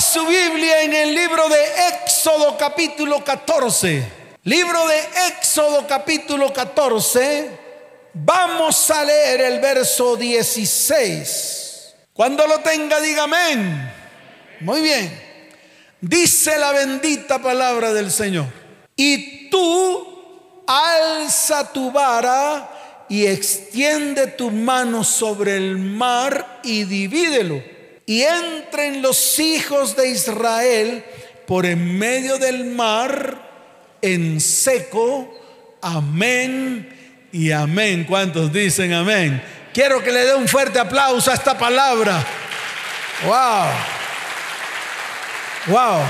Su 0.00 0.26
Biblia 0.26 0.82
en 0.82 0.92
el 0.92 1.14
libro 1.14 1.48
de 1.48 1.64
Éxodo 1.88 2.58
capítulo 2.58 3.24
14. 3.24 4.06
Libro 4.44 4.86
de 4.88 4.98
Éxodo 5.28 5.86
capítulo 5.86 6.52
14. 6.52 7.50
Vamos 8.12 8.90
a 8.90 9.04
leer 9.04 9.40
el 9.40 9.58
verso 9.58 10.14
16. 10.16 11.94
Cuando 12.12 12.46
lo 12.46 12.58
tenga, 12.58 13.00
diga 13.00 13.22
amén. 13.22 13.90
Muy 14.60 14.82
bien. 14.82 15.18
Dice 16.02 16.58
la 16.58 16.72
bendita 16.72 17.38
palabra 17.38 17.94
del 17.94 18.10
Señor. 18.10 18.46
Y 18.96 19.48
tú 19.48 20.62
alza 20.66 21.72
tu 21.72 21.90
vara 21.90 23.06
y 23.08 23.24
extiende 23.24 24.26
tu 24.26 24.50
mano 24.50 25.02
sobre 25.02 25.56
el 25.56 25.78
mar 25.78 26.60
y 26.64 26.84
divídelo. 26.84 27.75
Y 28.08 28.22
entren 28.22 29.02
los 29.02 29.40
hijos 29.40 29.96
de 29.96 30.08
Israel 30.10 31.04
por 31.44 31.66
en 31.66 31.98
medio 31.98 32.38
del 32.38 32.64
mar 32.66 33.98
en 34.00 34.40
seco. 34.40 35.28
Amén 35.82 37.28
y 37.32 37.50
amén. 37.50 38.04
¿Cuántos 38.04 38.52
dicen 38.52 38.92
amén? 38.92 39.42
Quiero 39.74 40.04
que 40.04 40.12
le 40.12 40.24
dé 40.24 40.36
un 40.36 40.46
fuerte 40.46 40.78
aplauso 40.78 41.32
a 41.32 41.34
esta 41.34 41.58
palabra. 41.58 42.24
Wow. 43.24 43.66
Wow. 45.66 46.02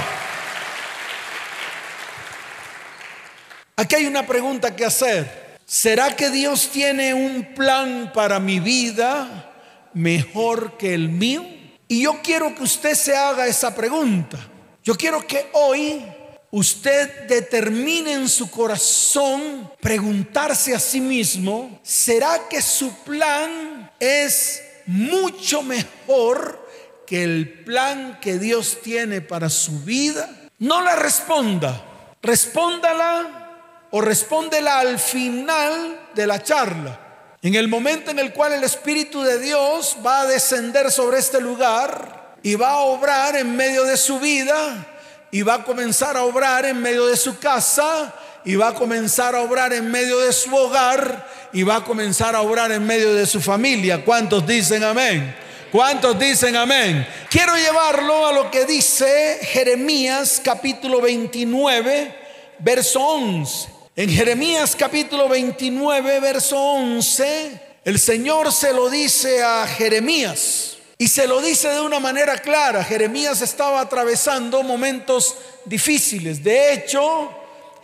Aquí 3.77 3.95
hay 3.95 4.07
una 4.07 4.27
pregunta 4.27 4.77
que 4.77 4.85
hacer. 4.85 5.57
¿Será 5.65 6.15
que 6.15 6.29
Dios 6.29 6.69
tiene 6.71 7.15
un 7.15 7.55
plan 7.55 8.13
para 8.13 8.39
mi 8.39 8.61
vida 8.61 9.51
mejor 9.95 10.77
que 10.77 10.93
el 10.93 11.09
mío? 11.09 11.57
Y 11.89 12.03
yo 12.03 12.21
quiero 12.23 12.55
que 12.55 12.63
usted 12.63 12.95
se 12.95 13.17
haga 13.17 13.47
esa 13.47 13.75
pregunta. 13.75 14.39
Yo 14.83 14.95
quiero 14.97 15.27
que 15.27 15.49
hoy 15.53 16.05
usted 16.51 17.27
determine 17.27 18.13
en 18.13 18.29
su 18.29 18.51
corazón 18.51 19.71
preguntarse 19.81 20.75
a 20.75 20.81
sí 20.81 21.01
mismo, 21.01 21.81
¿será 21.83 22.49
que 22.49 22.63
su 22.63 22.93
plan 23.05 23.91
es 24.01 24.63
mucho 24.87 25.63
mejor 25.63 26.67
que 27.07 27.23
el 27.23 27.65
plan 27.65 28.19
que 28.21 28.39
Dios 28.39 28.79
tiene 28.83 29.21
para 29.21 29.49
su 29.49 29.81
vida? 29.81 30.29
No 30.59 30.81
la 30.83 30.97
responda, 30.97 31.85
respóndala 32.23 33.87
o 33.91 34.01
respóndela 34.01 34.81
al 34.81 34.99
final 34.99 36.09
de 36.15 36.27
la 36.27 36.43
charla. 36.43 37.06
En 37.47 37.55
el 37.55 37.69
momento 37.69 38.11
en 38.11 38.19
el 38.19 38.33
cual 38.33 38.55
el 38.55 38.65
Espíritu 38.65 39.23
de 39.23 39.39
Dios 39.39 39.99
va 40.05 40.23
a 40.23 40.27
descender 40.27 40.91
sobre 40.91 41.19
este 41.19 41.41
lugar 41.41 42.35
y 42.43 42.57
va 42.57 42.71
a 42.71 42.79
obrar 42.79 43.37
en 43.37 43.55
medio 43.55 43.85
de 43.85 43.97
su 43.97 44.19
vida 44.19 44.85
y 45.31 45.43
va 45.43 45.55
a 45.55 45.63
comenzar 45.63 46.17
a 46.17 46.25
obrar 46.25 46.65
en 46.65 46.83
medio 46.83 47.07
de 47.07 47.17
su 47.17 47.39
casa 47.39 48.13
y 48.45 48.57
va 48.57 48.71
a 48.71 48.75
comenzar 48.75 49.37
a 49.37 49.43
obrar 49.43 49.73
en 49.73 49.89
medio 49.93 50.19
de 50.19 50.33
su 50.33 50.53
hogar 50.57 51.25
y 51.53 51.63
va 51.63 51.77
a 51.77 51.85
comenzar 51.85 52.35
a 52.35 52.41
obrar 52.41 52.73
en 52.73 52.85
medio 52.85 53.15
de 53.15 53.27
su 53.27 53.41
familia. 53.41 54.05
¿Cuántos 54.05 54.45
dicen 54.45 54.83
amén? 54.83 55.33
¿Cuántos 55.71 56.19
dicen 56.19 56.57
amén? 56.57 57.07
Quiero 57.31 57.55
llevarlo 57.55 58.27
a 58.27 58.33
lo 58.33 58.51
que 58.51 58.65
dice 58.65 59.39
Jeremías 59.43 60.43
capítulo 60.43 61.01
29, 61.01 62.13
verso 62.59 63.01
11. 63.01 63.76
En 63.99 64.11
Jeremías 64.11 64.77
capítulo 64.77 65.27
29, 65.27 66.21
verso 66.21 66.61
11, 66.61 67.79
el 67.83 67.99
Señor 67.99 68.53
se 68.53 68.75
lo 68.75 68.91
dice 68.91 69.43
a 69.43 69.67
Jeremías. 69.67 70.77
Y 70.99 71.09
se 71.09 71.27
lo 71.27 71.41
dice 71.41 71.71
de 71.71 71.81
una 71.81 71.99
manera 71.99 72.37
clara. 72.37 72.85
Jeremías 72.85 73.41
estaba 73.41 73.81
atravesando 73.81 74.63
momentos 74.63 75.35
difíciles. 75.65 76.45
De 76.45 76.75
hecho, 76.75 77.31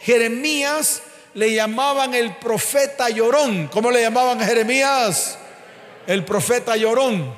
Jeremías 0.00 1.00
le 1.33 1.55
llamaban 1.55 2.12
el 2.12 2.36
profeta 2.36 3.08
llorón. 3.08 3.68
¿Cómo 3.68 3.90
le 3.90 4.02
llamaban 4.02 4.39
a 4.42 4.45
Jeremías? 4.45 5.39
El 6.06 6.27
profeta 6.27 6.77
llorón. 6.77 7.34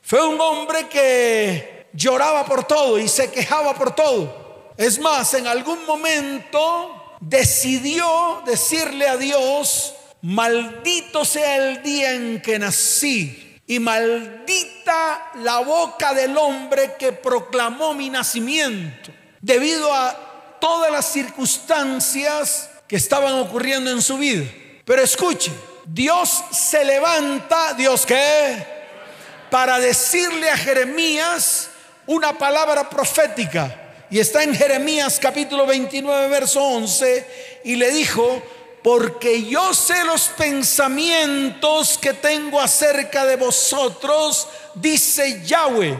Fue 0.00 0.26
un 0.26 0.40
hombre 0.40 0.88
que 0.88 1.88
lloraba 1.92 2.46
por 2.46 2.64
todo 2.64 2.98
y 2.98 3.08
se 3.08 3.30
quejaba 3.30 3.74
por 3.74 3.94
todo. 3.94 4.72
Es 4.78 4.98
más, 4.98 5.34
en 5.34 5.46
algún 5.46 5.84
momento 5.84 7.02
decidió 7.28 8.42
decirle 8.46 9.08
a 9.08 9.16
Dios, 9.16 9.94
maldito 10.22 11.24
sea 11.24 11.56
el 11.56 11.82
día 11.82 12.12
en 12.12 12.40
que 12.40 12.58
nací 12.58 13.60
y 13.66 13.80
maldita 13.80 15.32
la 15.34 15.58
boca 15.58 16.14
del 16.14 16.36
hombre 16.36 16.94
que 16.96 17.12
proclamó 17.12 17.94
mi 17.94 18.10
nacimiento, 18.10 19.10
debido 19.40 19.92
a 19.92 20.56
todas 20.60 20.92
las 20.92 21.06
circunstancias 21.06 22.70
que 22.86 22.96
estaban 22.96 23.34
ocurriendo 23.34 23.90
en 23.90 24.02
su 24.02 24.18
vida. 24.18 24.44
Pero 24.84 25.02
escuche, 25.02 25.50
Dios 25.84 26.44
se 26.52 26.84
levanta, 26.84 27.74
Dios 27.74 28.06
qué, 28.06 28.64
para 29.50 29.80
decirle 29.80 30.48
a 30.48 30.56
Jeremías 30.56 31.70
una 32.06 32.38
palabra 32.38 32.88
profética. 32.88 33.85
Y 34.08 34.20
está 34.20 34.44
en 34.44 34.54
Jeremías 34.54 35.18
capítulo 35.20 35.66
29, 35.66 36.28
verso 36.28 36.62
11, 36.62 37.26
y 37.64 37.74
le 37.74 37.90
dijo, 37.90 38.40
porque 38.82 39.44
yo 39.44 39.74
sé 39.74 40.04
los 40.04 40.28
pensamientos 40.28 41.98
que 41.98 42.14
tengo 42.14 42.60
acerca 42.60 43.26
de 43.26 43.34
vosotros, 43.34 44.46
dice 44.76 45.42
Yahweh, 45.44 45.98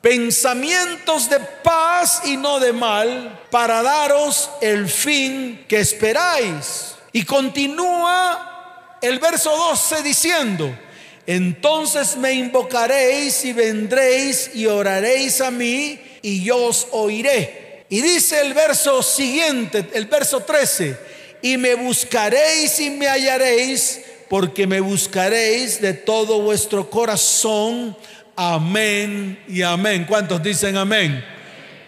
pensamientos 0.00 1.30
de 1.30 1.38
paz 1.38 2.22
y 2.24 2.36
no 2.36 2.58
de 2.58 2.72
mal, 2.72 3.40
para 3.52 3.84
daros 3.84 4.50
el 4.60 4.88
fin 4.88 5.64
que 5.68 5.78
esperáis. 5.78 6.96
Y 7.12 7.24
continúa 7.24 8.98
el 9.00 9.20
verso 9.20 9.56
12 9.56 10.02
diciendo, 10.02 10.76
entonces 11.24 12.16
me 12.16 12.32
invocaréis 12.32 13.44
y 13.44 13.52
vendréis 13.52 14.50
y 14.54 14.66
oraréis 14.66 15.40
a 15.40 15.52
mí 15.52 16.00
y 16.24 16.42
yo 16.42 16.56
os 16.56 16.88
oiré. 16.92 17.84
Y 17.90 18.00
dice 18.00 18.40
el 18.40 18.54
verso 18.54 19.02
siguiente, 19.02 19.86
el 19.92 20.06
verso 20.06 20.40
13, 20.40 20.98
y 21.42 21.58
me 21.58 21.74
buscaréis 21.74 22.80
y 22.80 22.88
me 22.88 23.06
hallaréis, 23.06 24.00
porque 24.30 24.66
me 24.66 24.80
buscaréis 24.80 25.82
de 25.82 25.92
todo 25.92 26.40
vuestro 26.40 26.88
corazón. 26.88 27.94
Amén 28.34 29.38
y 29.46 29.60
amén. 29.60 30.06
¿Cuántos 30.08 30.42
dicen 30.42 30.78
amén? 30.78 31.22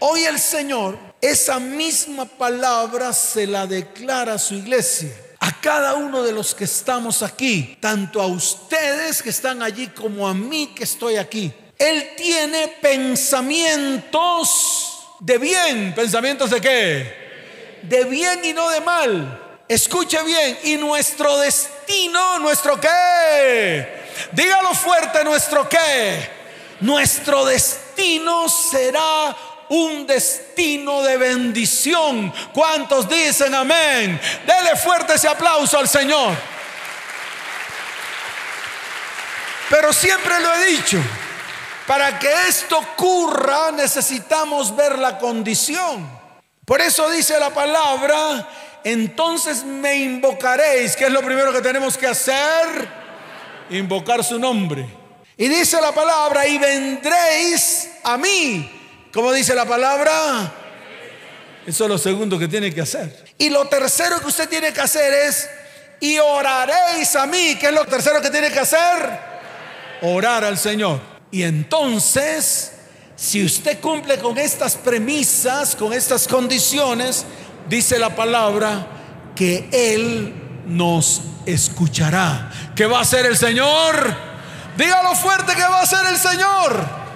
Hoy 0.00 0.24
el 0.24 0.38
Señor 0.38 0.98
esa 1.22 1.58
misma 1.58 2.26
palabra 2.26 3.14
se 3.14 3.46
la 3.46 3.66
declara 3.66 4.34
a 4.34 4.38
su 4.38 4.54
iglesia. 4.54 5.10
A 5.40 5.60
cada 5.62 5.94
uno 5.94 6.22
de 6.22 6.32
los 6.32 6.54
que 6.54 6.64
estamos 6.64 7.22
aquí, 7.22 7.78
tanto 7.80 8.20
a 8.20 8.26
ustedes 8.26 9.22
que 9.22 9.30
están 9.30 9.62
allí 9.62 9.86
como 9.88 10.28
a 10.28 10.34
mí 10.34 10.74
que 10.76 10.84
estoy 10.84 11.16
aquí. 11.16 11.52
Él 11.78 12.14
tiene 12.16 12.68
pensamientos 12.80 14.16
de 15.20 15.38
bien. 15.38 15.94
¿Pensamientos 15.94 16.50
de 16.50 16.60
qué? 16.60 17.26
De 17.82 18.04
bien 18.04 18.44
y 18.44 18.52
no 18.52 18.68
de 18.70 18.80
mal. 18.80 19.42
Escuche 19.68 20.22
bien, 20.22 20.58
y 20.62 20.76
nuestro 20.76 21.38
destino, 21.38 22.38
nuestro 22.38 22.80
qué, 22.80 24.04
dígalo 24.30 24.72
fuerte, 24.74 25.24
nuestro 25.24 25.68
qué, 25.68 26.30
nuestro 26.82 27.44
destino 27.44 28.48
será 28.48 29.36
un 29.68 30.06
destino 30.06 31.02
de 31.02 31.16
bendición. 31.16 32.32
¿Cuántos 32.52 33.08
dicen 33.08 33.52
amén? 33.56 34.20
Dele 34.46 34.76
fuerte 34.76 35.14
ese 35.14 35.26
aplauso 35.26 35.76
al 35.80 35.88
Señor. 35.88 36.36
Pero 39.68 39.92
siempre 39.92 40.38
lo 40.38 40.54
he 40.54 40.66
dicho, 40.66 41.00
para 41.86 42.18
que 42.18 42.28
esto 42.48 42.78
ocurra 42.78 43.70
necesitamos 43.72 44.74
ver 44.74 44.98
la 44.98 45.18
condición. 45.18 46.08
Por 46.64 46.80
eso 46.80 47.08
dice 47.10 47.38
la 47.38 47.50
palabra 47.50 48.48
entonces 48.86 49.64
me 49.64 49.96
invocaréis. 49.96 50.94
¿Qué 50.94 51.06
es 51.06 51.10
lo 51.10 51.20
primero 51.20 51.52
que 51.52 51.60
tenemos 51.60 51.98
que 51.98 52.06
hacer? 52.06 52.88
Invocar 53.70 54.22
su 54.22 54.38
nombre. 54.38 54.86
Y 55.36 55.48
dice 55.48 55.80
la 55.80 55.90
palabra, 55.90 56.46
y 56.46 56.56
vendréis 56.56 57.90
a 58.04 58.16
mí. 58.16 58.70
¿Cómo 59.12 59.32
dice 59.32 59.56
la 59.56 59.64
palabra? 59.64 60.52
Eso 61.66 61.82
es 61.82 61.90
lo 61.90 61.98
segundo 61.98 62.38
que 62.38 62.46
tiene 62.46 62.72
que 62.72 62.80
hacer. 62.80 63.24
Y 63.36 63.50
lo 63.50 63.66
tercero 63.66 64.20
que 64.20 64.26
usted 64.28 64.48
tiene 64.48 64.72
que 64.72 64.80
hacer 64.80 65.12
es, 65.12 65.50
y 65.98 66.20
oraréis 66.20 67.16
a 67.16 67.26
mí. 67.26 67.56
¿Qué 67.58 67.66
es 67.66 67.72
lo 67.72 67.86
tercero 67.86 68.22
que 68.22 68.30
tiene 68.30 68.52
que 68.52 68.60
hacer? 68.60 69.18
Orar 70.02 70.44
al 70.44 70.56
Señor. 70.56 71.15
Y 71.30 71.42
entonces, 71.42 72.72
si 73.16 73.44
usted 73.44 73.80
cumple 73.80 74.18
con 74.18 74.38
estas 74.38 74.76
premisas, 74.76 75.74
con 75.74 75.92
estas 75.92 76.28
condiciones, 76.28 77.24
dice 77.68 77.98
la 77.98 78.14
palabra 78.14 78.86
que 79.34 79.68
Él 79.72 80.34
nos 80.66 81.22
escuchará. 81.44 82.50
¿Qué 82.74 82.86
va 82.86 82.98
a 82.98 83.02
hacer 83.02 83.26
el 83.26 83.36
Señor? 83.36 84.16
Dígalo 84.76 85.14
fuerte 85.14 85.54
que 85.54 85.62
va 85.62 85.80
a 85.80 85.82
hacer 85.82 86.06
el 86.08 86.18
Señor. 86.18 87.06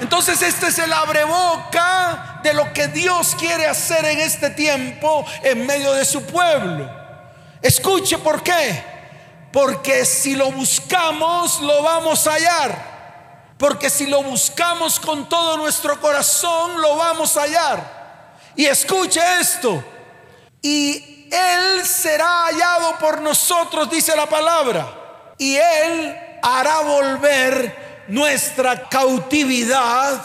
Entonces 0.00 0.40
este 0.42 0.68
es 0.68 0.78
el 0.78 0.92
abreboca 0.92 2.40
de 2.42 2.54
lo 2.54 2.72
que 2.72 2.88
Dios 2.88 3.34
quiere 3.34 3.66
hacer 3.66 4.04
en 4.04 4.20
este 4.20 4.50
tiempo 4.50 5.24
en 5.42 5.66
medio 5.66 5.92
de 5.92 6.04
su 6.04 6.22
pueblo. 6.22 6.88
Escuche 7.60 8.18
por 8.18 8.42
qué. 8.42 8.84
Porque 9.52 10.04
si 10.04 10.36
lo 10.36 10.52
buscamos, 10.52 11.60
lo 11.62 11.82
vamos 11.82 12.26
a 12.26 12.34
hallar. 12.34 12.97
Porque 13.58 13.90
si 13.90 14.06
lo 14.06 14.22
buscamos 14.22 15.00
con 15.00 15.28
todo 15.28 15.56
nuestro 15.56 16.00
corazón, 16.00 16.80
lo 16.80 16.96
vamos 16.96 17.36
a 17.36 17.42
hallar. 17.42 17.98
Y 18.54 18.66
escuche 18.66 19.20
esto. 19.40 19.84
Y 20.62 21.28
Él 21.30 21.84
será 21.84 22.46
hallado 22.46 22.98
por 22.98 23.20
nosotros, 23.20 23.90
dice 23.90 24.14
la 24.16 24.26
palabra. 24.26 24.86
Y 25.38 25.56
Él 25.56 26.16
hará 26.40 26.80
volver 26.80 28.04
nuestra 28.08 28.88
cautividad. 28.88 30.22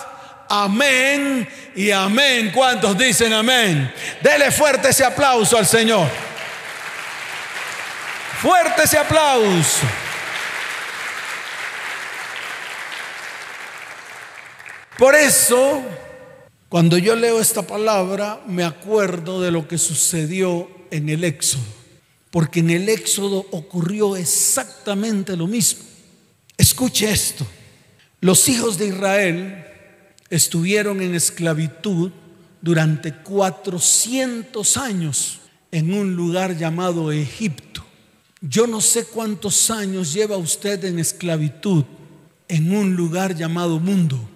Amén 0.47 1.50
y 1.75 1.89
amén. 1.89 2.51
¿Cuántos 2.53 2.95
dicen 2.95 3.33
amén? 3.33 3.91
Dele 4.21 4.51
fuerte 4.51 4.89
ese 4.89 5.03
aplauso 5.03 5.57
al 5.57 5.65
Señor. 5.65 6.07
Fuerte 8.41 8.83
ese 8.83 8.97
aplauso. 8.97 9.88
Por 14.98 15.16
eso, 15.16 15.81
cuando 16.69 16.98
yo 16.98 17.16
leo 17.16 17.40
esta 17.40 17.63
palabra, 17.63 18.44
me 18.48 18.63
acuerdo 18.63 19.42
de 19.42 19.51
lo 19.51 19.68
que 19.68 19.78
sucedió 19.78 20.69
en 20.92 21.10
el 21.10 21.24
Éxodo. 21.24 21.63
Porque 22.30 22.60
en 22.60 22.69
el 22.69 22.90
Éxodo 22.90 23.45
ocurrió 23.51 24.16
exactamente 24.16 25.36
lo 25.36 25.48
mismo. 25.48 25.84
Escuche 26.57 27.12
esto. 27.12 27.45
Los 28.22 28.48
hijos 28.50 28.78
de 28.78 28.88
Israel 28.88 29.66
estuvieron 30.30 31.01
en 31.01 31.16
esclavitud 31.16 32.12
durante 32.62 33.13
400 33.13 34.78
años 34.78 35.42
en 35.72 35.94
un 35.94 36.16
lugar 36.16 36.57
llamado 36.57 37.12
Egipto. 37.12 37.84
Yo 38.42 38.68
no 38.68 38.80
sé 38.80 39.06
cuántos 39.06 39.69
años 39.72 40.13
lleva 40.13 40.38
usted 40.38 40.84
en 40.86 41.00
esclavitud 41.00 41.84
en 42.48 42.75
un 42.75 42.95
lugar 42.95 43.36
llamado 43.36 43.80
mundo. 43.80 44.30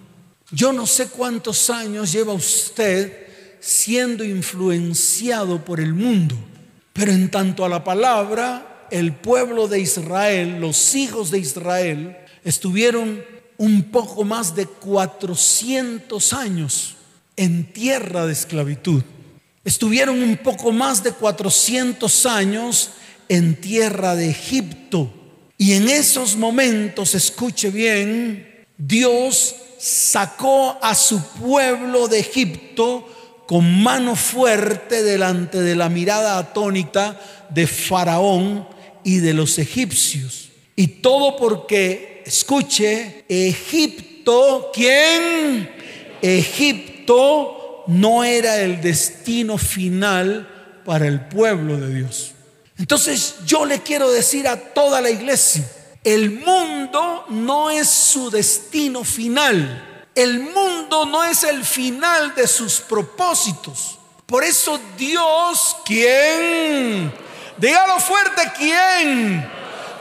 Yo 0.50 0.72
no 0.72 0.86
sé 0.86 1.08
cuántos 1.08 1.68
años 1.68 2.10
lleva 2.10 2.32
usted 2.32 3.26
siendo 3.60 4.24
influenciado 4.24 5.64
por 5.64 5.78
el 5.78 5.92
mundo, 5.92 6.36
pero 6.92 7.12
en 7.12 7.30
tanto 7.30 7.64
a 7.64 7.68
la 7.68 7.84
palabra, 7.84 8.86
el 8.90 9.12
pueblo 9.12 9.68
de 9.68 9.80
Israel, 9.80 10.58
los 10.60 10.94
hijos 10.94 11.30
de 11.30 11.38
Israel, 11.38 12.16
estuvieron 12.44 13.22
un 13.58 13.90
poco 13.90 14.24
más 14.24 14.54
de 14.54 14.66
400 14.66 16.32
años 16.32 16.94
en 17.36 17.70
tierra 17.72 18.26
de 18.26 18.32
esclavitud. 18.32 19.02
Estuvieron 19.64 20.22
un 20.22 20.38
poco 20.38 20.72
más 20.72 21.02
de 21.02 21.12
400 21.12 22.24
años 22.26 22.90
en 23.28 23.60
tierra 23.60 24.16
de 24.16 24.30
Egipto. 24.30 25.12
Y 25.58 25.72
en 25.74 25.90
esos 25.90 26.36
momentos, 26.36 27.14
escuche 27.14 27.70
bien, 27.70 28.66
Dios 28.78 29.54
sacó 29.78 30.78
a 30.82 30.94
su 30.94 31.22
pueblo 31.22 32.08
de 32.08 32.18
Egipto 32.20 33.06
con 33.46 33.82
mano 33.82 34.14
fuerte 34.14 35.02
delante 35.02 35.62
de 35.62 35.74
la 35.74 35.88
mirada 35.88 36.38
atónita 36.38 37.18
de 37.48 37.66
Faraón 37.66 38.68
y 39.04 39.18
de 39.18 39.32
los 39.32 39.58
egipcios. 39.58 40.50
Y 40.76 40.86
todo 40.86 41.36
porque, 41.36 42.22
escuche, 42.26 43.24
Egipto, 43.28 44.70
¿quién? 44.74 45.70
Egipto 46.20 47.84
no 47.86 48.22
era 48.22 48.60
el 48.60 48.80
destino 48.80 49.56
final 49.56 50.46
para 50.84 51.06
el 51.06 51.20
pueblo 51.22 51.78
de 51.78 51.94
Dios. 51.94 52.32
Entonces 52.78 53.36
yo 53.46 53.64
le 53.64 53.80
quiero 53.80 54.10
decir 54.10 54.46
a 54.46 54.56
toda 54.56 55.00
la 55.00 55.10
iglesia, 55.10 55.64
el 56.14 56.30
mundo 56.30 57.26
no 57.28 57.68
es 57.68 57.88
su 57.88 58.30
destino 58.30 59.04
final. 59.04 60.06
El 60.14 60.40
mundo 60.40 61.04
no 61.04 61.22
es 61.22 61.44
el 61.44 61.62
final 61.64 62.34
de 62.34 62.46
sus 62.48 62.80
propósitos. 62.80 63.98
Por 64.24 64.42
eso 64.42 64.80
Dios, 64.96 65.76
¿quién? 65.84 67.12
Dígalo 67.58 68.00
fuerte, 68.00 68.42
¿quién? 68.56 69.50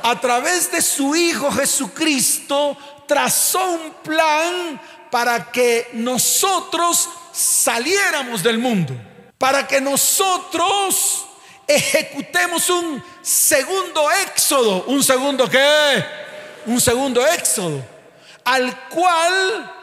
A 0.01 0.19
través 0.21 0.71
de 0.71 0.81
su 0.81 1.13
Hijo 1.13 1.51
Jesucristo 1.51 2.77
trazó 3.05 3.65
un 3.65 3.91
plan 4.01 4.79
para 5.11 5.51
que 5.51 5.89
nosotros 5.91 7.09
saliéramos 7.33 8.41
del 8.43 8.59
mundo. 8.59 8.95
Para 9.37 9.67
que 9.67 9.81
nosotros 9.81 11.26
ejecutemos 11.67 12.69
un 12.69 13.03
segundo 13.21 14.09
éxodo. 14.09 14.85
¿Un 14.85 15.03
segundo 15.03 15.49
qué? 15.49 16.05
Un 16.65 16.79
segundo 16.79 17.25
éxodo. 17.27 17.83
Al 18.45 18.87
cual 18.87 19.73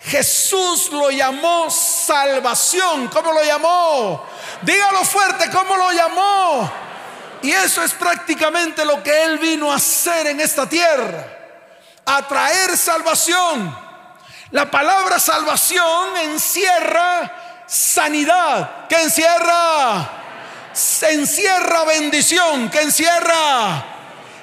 Jesús 0.00 0.90
lo 0.90 1.10
llamó 1.10 1.70
salvación. 1.70 3.08
¿Cómo 3.08 3.32
lo 3.32 3.42
llamó? 3.42 4.24
Dígalo 4.62 5.04
fuerte, 5.04 5.50
¿cómo 5.50 5.76
lo 5.76 5.90
llamó? 5.92 6.72
Y 7.42 7.52
eso 7.52 7.82
es 7.82 7.92
prácticamente 7.94 8.84
lo 8.84 9.02
que 9.02 9.24
Él 9.24 9.38
vino 9.38 9.72
a 9.72 9.76
hacer 9.76 10.26
en 10.26 10.40
esta 10.40 10.68
tierra. 10.68 11.26
A 12.04 12.26
traer 12.28 12.76
salvación. 12.76 13.90
La 14.50 14.70
palabra 14.70 15.18
salvación 15.18 16.16
encierra 16.18 17.64
sanidad. 17.66 18.86
¿Qué 18.88 19.00
encierra? 19.00 20.19
Se 20.72 21.12
encierra 21.12 21.84
bendición, 21.84 22.70
que 22.70 22.80
encierra, 22.82 23.84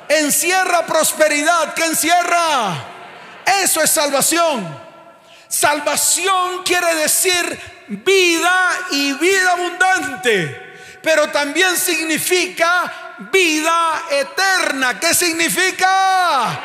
encierra 0.10 0.86
prosperidad, 0.86 1.74
que 1.74 1.86
encierra. 1.86 2.86
Eso 3.64 3.82
es 3.82 3.90
salvación. 3.90 4.88
Salvación 5.48 6.64
quiere 6.66 6.96
decir 6.96 7.60
vida 7.88 8.70
y 8.92 9.14
vida 9.14 9.54
abundante, 9.54 11.00
pero 11.02 11.30
también 11.30 11.78
significa 11.78 13.16
vida 13.32 14.04
eterna. 14.12 15.00
¿Qué 15.00 15.14
significa? 15.14 16.60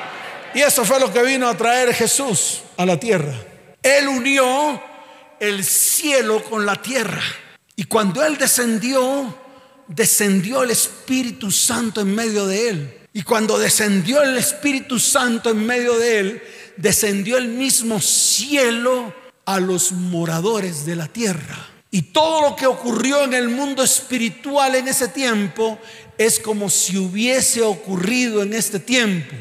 Y 0.54 0.60
eso 0.60 0.84
fue 0.84 0.98
lo 1.00 1.12
que 1.12 1.22
vino 1.22 1.48
a 1.48 1.56
traer 1.56 1.94
Jesús 1.94 2.62
a 2.76 2.84
la 2.84 2.98
tierra. 2.98 3.32
Él 3.82 4.08
unió 4.08 4.82
el 5.40 5.64
cielo 5.64 6.42
con 6.44 6.66
la 6.66 6.76
tierra. 6.76 7.22
Y 7.74 7.84
cuando 7.84 8.22
Él 8.24 8.36
descendió, 8.36 9.41
descendió 9.88 10.62
el 10.62 10.70
Espíritu 10.70 11.50
Santo 11.50 12.00
en 12.00 12.14
medio 12.14 12.46
de 12.46 12.68
él. 12.68 12.98
Y 13.12 13.22
cuando 13.22 13.58
descendió 13.58 14.22
el 14.22 14.36
Espíritu 14.38 14.98
Santo 14.98 15.50
en 15.50 15.66
medio 15.66 15.98
de 15.98 16.18
él, 16.18 16.42
descendió 16.76 17.36
el 17.36 17.48
mismo 17.48 18.00
cielo 18.00 19.14
a 19.44 19.60
los 19.60 19.92
moradores 19.92 20.86
de 20.86 20.96
la 20.96 21.08
tierra. 21.08 21.68
Y 21.90 22.02
todo 22.02 22.40
lo 22.40 22.56
que 22.56 22.66
ocurrió 22.66 23.24
en 23.24 23.34
el 23.34 23.48
mundo 23.48 23.82
espiritual 23.82 24.74
en 24.74 24.88
ese 24.88 25.08
tiempo 25.08 25.78
es 26.16 26.40
como 26.40 26.70
si 26.70 26.96
hubiese 26.96 27.60
ocurrido 27.60 28.42
en 28.42 28.54
este 28.54 28.80
tiempo. 28.80 29.36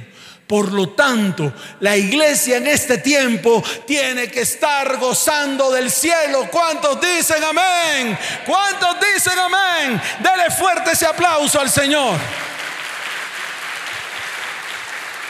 Por 0.51 0.74
lo 0.74 0.89
tanto, 0.89 1.53
la 1.79 1.96
iglesia 1.96 2.58
en 2.58 2.67
este 2.67 2.98
tiempo 2.98 3.63
tiene 3.88 4.29
que 4.29 4.41
estar 4.41 4.98
gozando 4.98 5.72
del 5.72 5.89
cielo. 5.89 6.50
¿Cuántos 6.51 7.00
dicen 7.00 7.41
amén? 7.41 8.20
¿Cuántos 8.46 8.98
dicen 9.00 9.39
amén? 9.39 10.01
Dele 10.20 10.51
fuerte 10.51 10.91
ese 10.91 11.05
aplauso 11.05 11.58
al 11.58 11.70
Señor. 11.70 12.20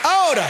Ahora, 0.02 0.44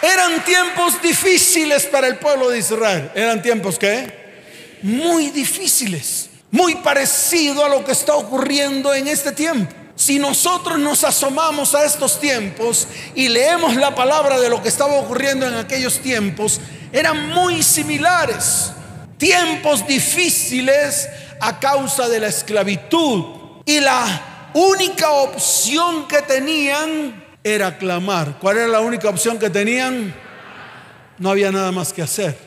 eran 0.00 0.42
tiempos 0.42 1.02
difíciles 1.02 1.84
para 1.84 2.06
el 2.06 2.16
pueblo 2.16 2.48
de 2.48 2.60
Israel. 2.60 3.10
¿Eran 3.14 3.42
tiempos 3.42 3.78
qué? 3.78 4.80
Muy 4.80 5.28
difíciles. 5.28 6.30
Muy 6.50 6.76
parecido 6.76 7.62
a 7.62 7.68
lo 7.68 7.84
que 7.84 7.92
está 7.92 8.14
ocurriendo 8.14 8.94
en 8.94 9.06
este 9.06 9.32
tiempo. 9.32 9.74
Si 9.98 10.20
nosotros 10.20 10.78
nos 10.78 11.02
asomamos 11.02 11.74
a 11.74 11.84
estos 11.84 12.20
tiempos 12.20 12.86
y 13.16 13.28
leemos 13.28 13.74
la 13.74 13.96
palabra 13.96 14.38
de 14.38 14.48
lo 14.48 14.62
que 14.62 14.68
estaba 14.68 14.94
ocurriendo 14.94 15.44
en 15.44 15.54
aquellos 15.54 15.98
tiempos, 15.98 16.60
eran 16.92 17.30
muy 17.30 17.64
similares. 17.64 18.70
Tiempos 19.16 19.84
difíciles 19.88 21.08
a 21.40 21.58
causa 21.58 22.08
de 22.08 22.20
la 22.20 22.28
esclavitud. 22.28 23.24
Y 23.66 23.80
la 23.80 24.50
única 24.54 25.10
opción 25.10 26.06
que 26.06 26.22
tenían 26.22 27.24
era 27.42 27.76
clamar. 27.76 28.38
¿Cuál 28.38 28.58
era 28.58 28.68
la 28.68 28.80
única 28.80 29.08
opción 29.08 29.36
que 29.36 29.50
tenían? 29.50 30.14
No 31.18 31.30
había 31.30 31.50
nada 31.50 31.72
más 31.72 31.92
que 31.92 32.02
hacer. 32.02 32.38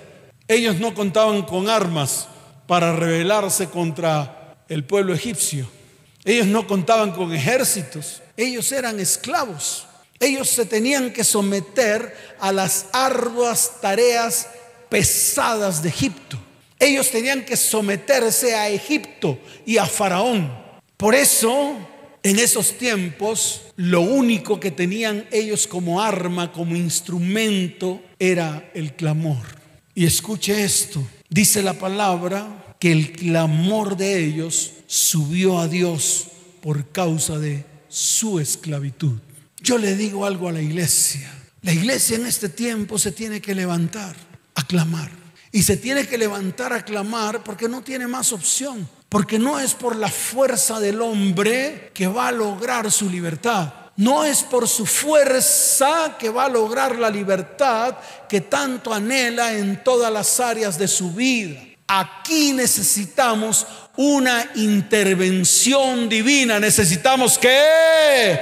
Ellos 0.48 0.78
no 0.80 0.94
contaban 0.94 1.42
con 1.42 1.68
armas 1.68 2.30
para 2.66 2.96
rebelarse 2.96 3.68
contra 3.68 4.56
el 4.70 4.86
pueblo 4.86 5.14
egipcio. 5.14 5.81
Ellos 6.24 6.48
no 6.48 6.68
contaban 6.68 7.12
con 7.12 7.34
ejércitos, 7.34 8.22
ellos 8.38 8.72
eran 8.72 9.00
esclavos. 9.00 9.86
Ellos 10.20 10.50
se 10.50 10.66
tenían 10.66 11.12
que 11.12 11.24
someter 11.24 12.16
a 12.40 12.52
las 12.52 12.86
arduas 12.94 13.82
tareas 13.82 14.48
pesadas 14.88 15.82
de 15.82 15.90
Egipto. 15.90 16.38
Ellos 16.78 17.10
tenían 17.10 17.44
que 17.44 17.58
someterse 17.58 18.54
a 18.54 18.70
Egipto 18.70 19.40
y 19.66 19.78
a 19.78 19.86
Faraón. 19.88 20.52
Por 20.96 21.16
eso, 21.16 21.76
en 22.22 22.38
esos 22.38 22.78
tiempos, 22.78 23.62
lo 23.78 24.02
único 24.02 24.60
que 24.60 24.70
tenían 24.70 25.26
ellos 25.32 25.66
como 25.66 26.00
arma, 26.00 26.52
como 26.52 26.76
instrumento, 26.76 28.00
era 28.20 28.70
el 28.76 28.94
clamor. 28.94 29.60
Y 29.96 30.06
escuche 30.06 30.64
esto, 30.64 31.04
dice 31.30 31.64
la 31.64 31.74
palabra 31.74 32.71
que 32.82 32.92
el 32.92 33.12
clamor 33.12 33.96
de 33.96 34.26
ellos 34.26 34.72
subió 34.88 35.60
a 35.60 35.68
Dios 35.68 36.30
por 36.64 36.92
causa 36.92 37.38
de 37.38 37.64
su 37.88 38.40
esclavitud. 38.40 39.20
Yo 39.60 39.78
le 39.78 39.96
digo 39.96 40.26
algo 40.26 40.50
a 40.50 40.52
la 40.52 40.64
iglesia. 40.64 41.32
La 41.62 41.74
iglesia 41.74 42.16
en 42.16 42.26
este 42.26 42.50
tiempo 42.50 42.98
se 42.98 43.12
tiene 43.12 43.40
que 43.40 43.54
levantar 43.54 44.16
a 44.56 44.66
clamar. 44.66 45.12
Y 45.52 45.62
se 45.62 45.78
tiene 45.78 46.08
que 46.08 46.18
levantar 46.18 46.74
a 46.74 46.84
clamar 46.84 47.44
porque 47.44 47.70
no 47.70 47.84
tiene 47.84 48.08
más 48.08 48.34
opción. 48.34 48.90
Porque 49.10 49.38
no 49.38 49.60
es 49.60 49.76
por 49.76 49.96
la 49.96 50.10
fuerza 50.10 50.80
del 50.80 51.04
hombre 51.04 51.92
que 51.94 52.08
va 52.08 52.30
a 52.30 52.32
lograr 52.32 52.92
su 52.92 53.12
libertad. 53.12 53.72
No 53.98 54.24
es 54.24 54.42
por 54.42 54.68
su 54.68 54.88
fuerza 54.88 56.18
que 56.18 56.32
va 56.32 56.46
a 56.46 56.50
lograr 56.50 56.98
la 56.98 57.12
libertad 57.12 57.96
que 58.28 58.42
tanto 58.42 58.92
anhela 58.92 59.54
en 59.54 59.84
todas 59.84 60.12
las 60.12 60.40
áreas 60.40 60.80
de 60.80 60.88
su 60.88 61.14
vida. 61.14 61.62
Aquí 61.94 62.54
necesitamos 62.54 63.68
una 63.98 64.50
intervención 64.56 66.08
divina. 66.08 66.58
Necesitamos 66.58 67.38
que, 67.38 68.40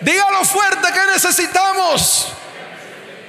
dígalo 0.00 0.44
fuerte 0.44 0.88
que 0.92 1.12
necesitamos. 1.12 2.26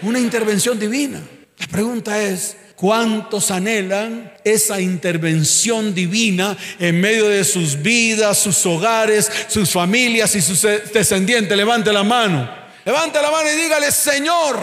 Una 0.01 0.17
intervención 0.17 0.79
divina. 0.79 1.21
La 1.59 1.67
pregunta 1.67 2.19
es, 2.19 2.57
¿Cuántos 2.75 3.51
anhelan 3.51 4.33
esa 4.43 4.79
intervención 4.79 5.93
divina 5.93 6.57
en 6.79 7.01
medio 7.01 7.27
de 7.27 7.43
sus 7.43 7.79
vidas, 7.79 8.37
sus 8.37 8.65
hogares, 8.65 9.29
sus 9.49 9.69
familias 9.69 10.33
y 10.33 10.41
sus 10.41 10.61
descendientes? 10.61 11.57
Levante 11.57 11.91
la 11.91 12.03
mano. 12.03 12.49
Levante 12.85 13.21
la 13.21 13.29
mano 13.29 13.51
y 13.51 13.55
dígale, 13.55 13.91
Señor, 13.91 14.57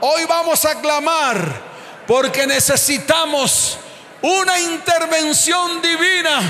hoy 0.00 0.22
vamos 0.26 0.64
a 0.64 0.80
clamar 0.80 1.60
porque 2.06 2.46
necesitamos 2.46 3.78
una 4.26 4.58
intervención 4.58 5.82
divina 5.82 6.40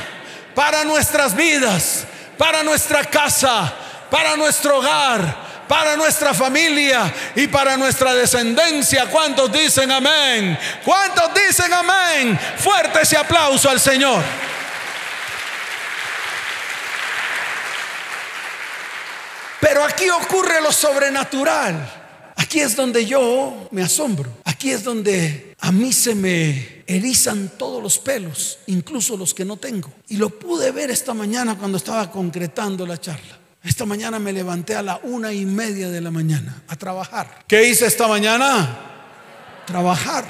para 0.54 0.84
nuestras 0.84 1.34
vidas, 1.34 2.04
para 2.38 2.62
nuestra 2.62 3.04
casa, 3.04 3.74
para 4.08 4.36
nuestro 4.36 4.78
hogar, 4.78 5.64
para 5.66 5.96
nuestra 5.96 6.32
familia 6.32 7.12
y 7.34 7.48
para 7.48 7.76
nuestra 7.76 8.14
descendencia. 8.14 9.06
¿Cuántos 9.06 9.50
dicen 9.50 9.90
amén? 9.90 10.56
¿Cuántos 10.84 11.32
dicen 11.34 11.72
amén? 11.72 12.38
Fuerte 12.58 13.00
ese 13.02 13.16
aplauso 13.16 13.68
al 13.68 13.80
Señor. 13.80 14.22
Pero 19.58 19.82
aquí 19.82 20.08
ocurre 20.10 20.60
lo 20.60 20.70
sobrenatural. 20.70 21.92
Aquí 22.36 22.60
es 22.60 22.76
donde 22.76 23.04
yo 23.04 23.66
me 23.72 23.82
asombro. 23.82 24.30
Aquí 24.44 24.70
es 24.70 24.84
donde 24.84 25.56
a 25.58 25.72
mí 25.72 25.92
se 25.92 26.14
me 26.14 26.73
erizan 26.86 27.52
todos 27.58 27.82
los 27.82 27.98
pelos, 27.98 28.58
incluso 28.66 29.16
los 29.16 29.34
que 29.34 29.44
no 29.44 29.56
tengo. 29.56 29.92
Y 30.08 30.16
lo 30.16 30.30
pude 30.30 30.70
ver 30.70 30.90
esta 30.90 31.14
mañana 31.14 31.56
cuando 31.56 31.78
estaba 31.78 32.10
concretando 32.10 32.86
la 32.86 33.00
charla. 33.00 33.38
Esta 33.62 33.86
mañana 33.86 34.18
me 34.18 34.32
levanté 34.32 34.74
a 34.74 34.82
la 34.82 35.00
una 35.02 35.32
y 35.32 35.46
media 35.46 35.88
de 35.88 36.00
la 36.00 36.10
mañana 36.10 36.62
a 36.68 36.76
trabajar. 36.76 37.44
¿Qué 37.48 37.66
hice 37.68 37.86
esta 37.86 38.06
mañana? 38.06 39.62
Trabajar, 39.66 40.26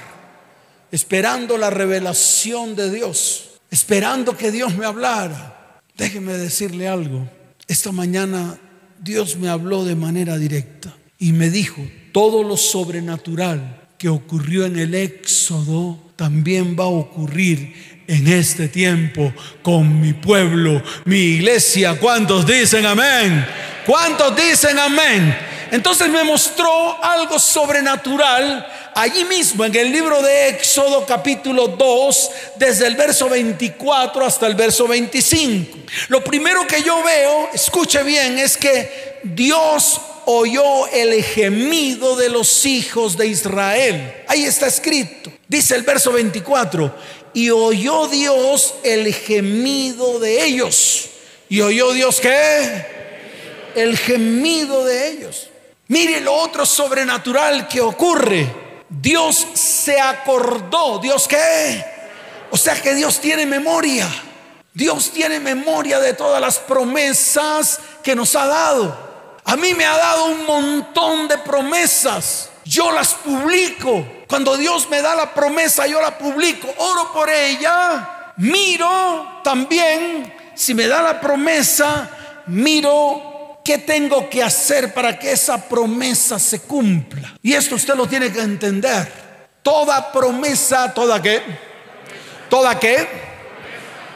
esperando 0.93 1.59
la 1.59 1.71
revelación 1.71 2.77
de 2.77 2.91
Dios, 2.91 3.61
esperando 3.71 4.37
que 4.37 4.53
Dios 4.53 4.77
me 4.77 4.87
hablara. 4.87 5.81
Déjeme 5.97 6.35
decirle 6.35 6.87
algo. 6.87 7.29
Esta 7.67 7.91
mañana 7.91 8.59
Dios 9.01 9.37
me 9.37 9.49
habló 9.49 9.85
de 9.85 9.97
manera 9.97 10.39
directa 10.39 10.95
y 11.19 11.33
me 11.33 11.51
dijo, 11.51 11.83
todo 12.13 12.45
lo 12.45 12.57
sobrenatural 12.57 13.84
que 13.99 14.09
ocurrió 14.09 14.67
en 14.67 14.79
el 14.79 14.95
Éxodo 14.95 15.99
también 16.17 16.77
va 16.79 16.85
a 16.85 16.89
ocurrir 16.89 18.03
en 18.07 18.29
este 18.29 18.69
tiempo 18.69 19.33
con 19.63 20.01
mi 20.01 20.13
pueblo, 20.13 20.83
mi 21.05 21.19
iglesia. 21.19 21.99
¿Cuántos 21.99 22.47
dicen 22.47 22.85
amén? 22.87 23.47
¿Cuántos 23.87 24.37
dicen 24.37 24.79
amén? 24.79 25.37
Entonces 25.71 26.09
me 26.09 26.23
mostró 26.23 27.03
algo 27.03 27.39
sobrenatural 27.39 28.67
allí 28.95 29.25
mismo 29.25 29.65
en 29.65 29.75
el 29.75 29.91
libro 29.91 30.23
de 30.23 30.51
Éxodo 30.51 31.05
capítulo 31.05 31.69
2, 31.69 32.31
desde 32.57 32.87
el 32.87 32.95
verso 32.95 33.29
24 33.29 34.25
hasta 34.25 34.47
el 34.47 34.55
verso 34.55 34.87
25. 34.87 35.79
Lo 36.09 36.23
primero 36.23 36.67
que 36.67 36.83
yo 36.83 37.03
veo, 37.03 37.51
escuche 37.53 38.03
bien, 38.03 38.39
es 38.39 38.57
que 38.57 39.21
Dios 39.25 40.01
oyó 40.27 40.87
el 40.89 41.23
gemido 41.23 42.17
de 42.17 42.29
los 42.29 42.67
hijos 42.67 43.17
de 43.17 43.27
Israel. 43.27 44.25
Ahí 44.27 44.45
está 44.45 44.67
escrito. 44.67 45.33
Dice 45.49 45.75
el 45.77 45.83
verso 45.83 46.13
24, 46.13 46.95
y 47.35 47.51
oyó 47.51 48.09
Dios 48.09 48.75
el 48.83 49.13
gemido 49.13 50.19
de 50.19 50.45
ellos. 50.45 51.11
¿Y 51.49 51.61
oyó 51.61 51.93
Dios 51.93 52.21
qué? 52.21 52.87
El 53.75 53.97
gemido 53.99 54.85
de 54.85 55.09
ellos. 55.09 55.49
Mire 55.89 56.21
lo 56.21 56.33
otro 56.33 56.65
sobrenatural 56.65 57.69
que 57.69 57.81
ocurre. 57.81 58.47
Dios 58.89 59.47
se 59.55 60.01
acordó. 60.01 60.99
¿Dios 60.99 61.29
qué? 61.29 61.85
O 62.51 62.57
sea 62.57 62.81
que 62.81 62.95
Dios 62.95 63.21
tiene 63.21 63.47
memoria. 63.47 64.09
Dios 64.73 65.11
tiene 65.11 65.39
memoria 65.39 66.01
de 66.01 66.15
todas 66.15 66.41
las 66.41 66.59
promesas 66.59 67.79
que 68.03 68.17
nos 68.17 68.35
ha 68.35 68.47
dado. 68.47 69.04
A 69.45 69.57
mí 69.57 69.75
me 69.75 69.85
ha 69.85 69.97
dado 69.97 70.27
un 70.27 70.47
montón 70.47 71.29
de 71.29 71.39
promesas. 71.39 72.51
Yo 72.65 72.91
las 72.93 73.15
publico. 73.15 74.07
Cuando 74.27 74.57
Dios 74.57 74.89
me 74.89 75.03
da 75.03 75.15
la 75.15 75.35
promesa, 75.35 75.87
yo 75.87 76.01
la 76.01 76.17
publico. 76.17 76.73
Oro 76.79 77.13
por 77.13 77.29
ella. 77.29 78.33
Miro 78.37 79.41
también, 79.45 80.33
si 80.55 80.75
me 80.75 80.89
da 80.89 81.03
la 81.03 81.21
promesa, 81.21 82.11
miro 82.47 83.61
qué 83.65 83.79
tengo 83.79 84.29
que 84.29 84.43
hacer 84.43 84.93
para 84.93 85.19
que 85.19 85.33
esa 85.33 85.69
promesa 85.69 86.39
se 86.39 86.63
cumpla. 86.63 87.35
Y 87.43 87.53
esto 87.53 87.77
usted 87.77 87.95
lo 87.95 88.07
tiene 88.07 88.33
que 88.33 88.41
entender. 88.41 89.25
Toda 89.63 90.11
promesa, 90.11 90.93
toda 90.93 91.23
qué? 91.23 91.43
Toda 92.51 92.79
qué? 92.79 93.09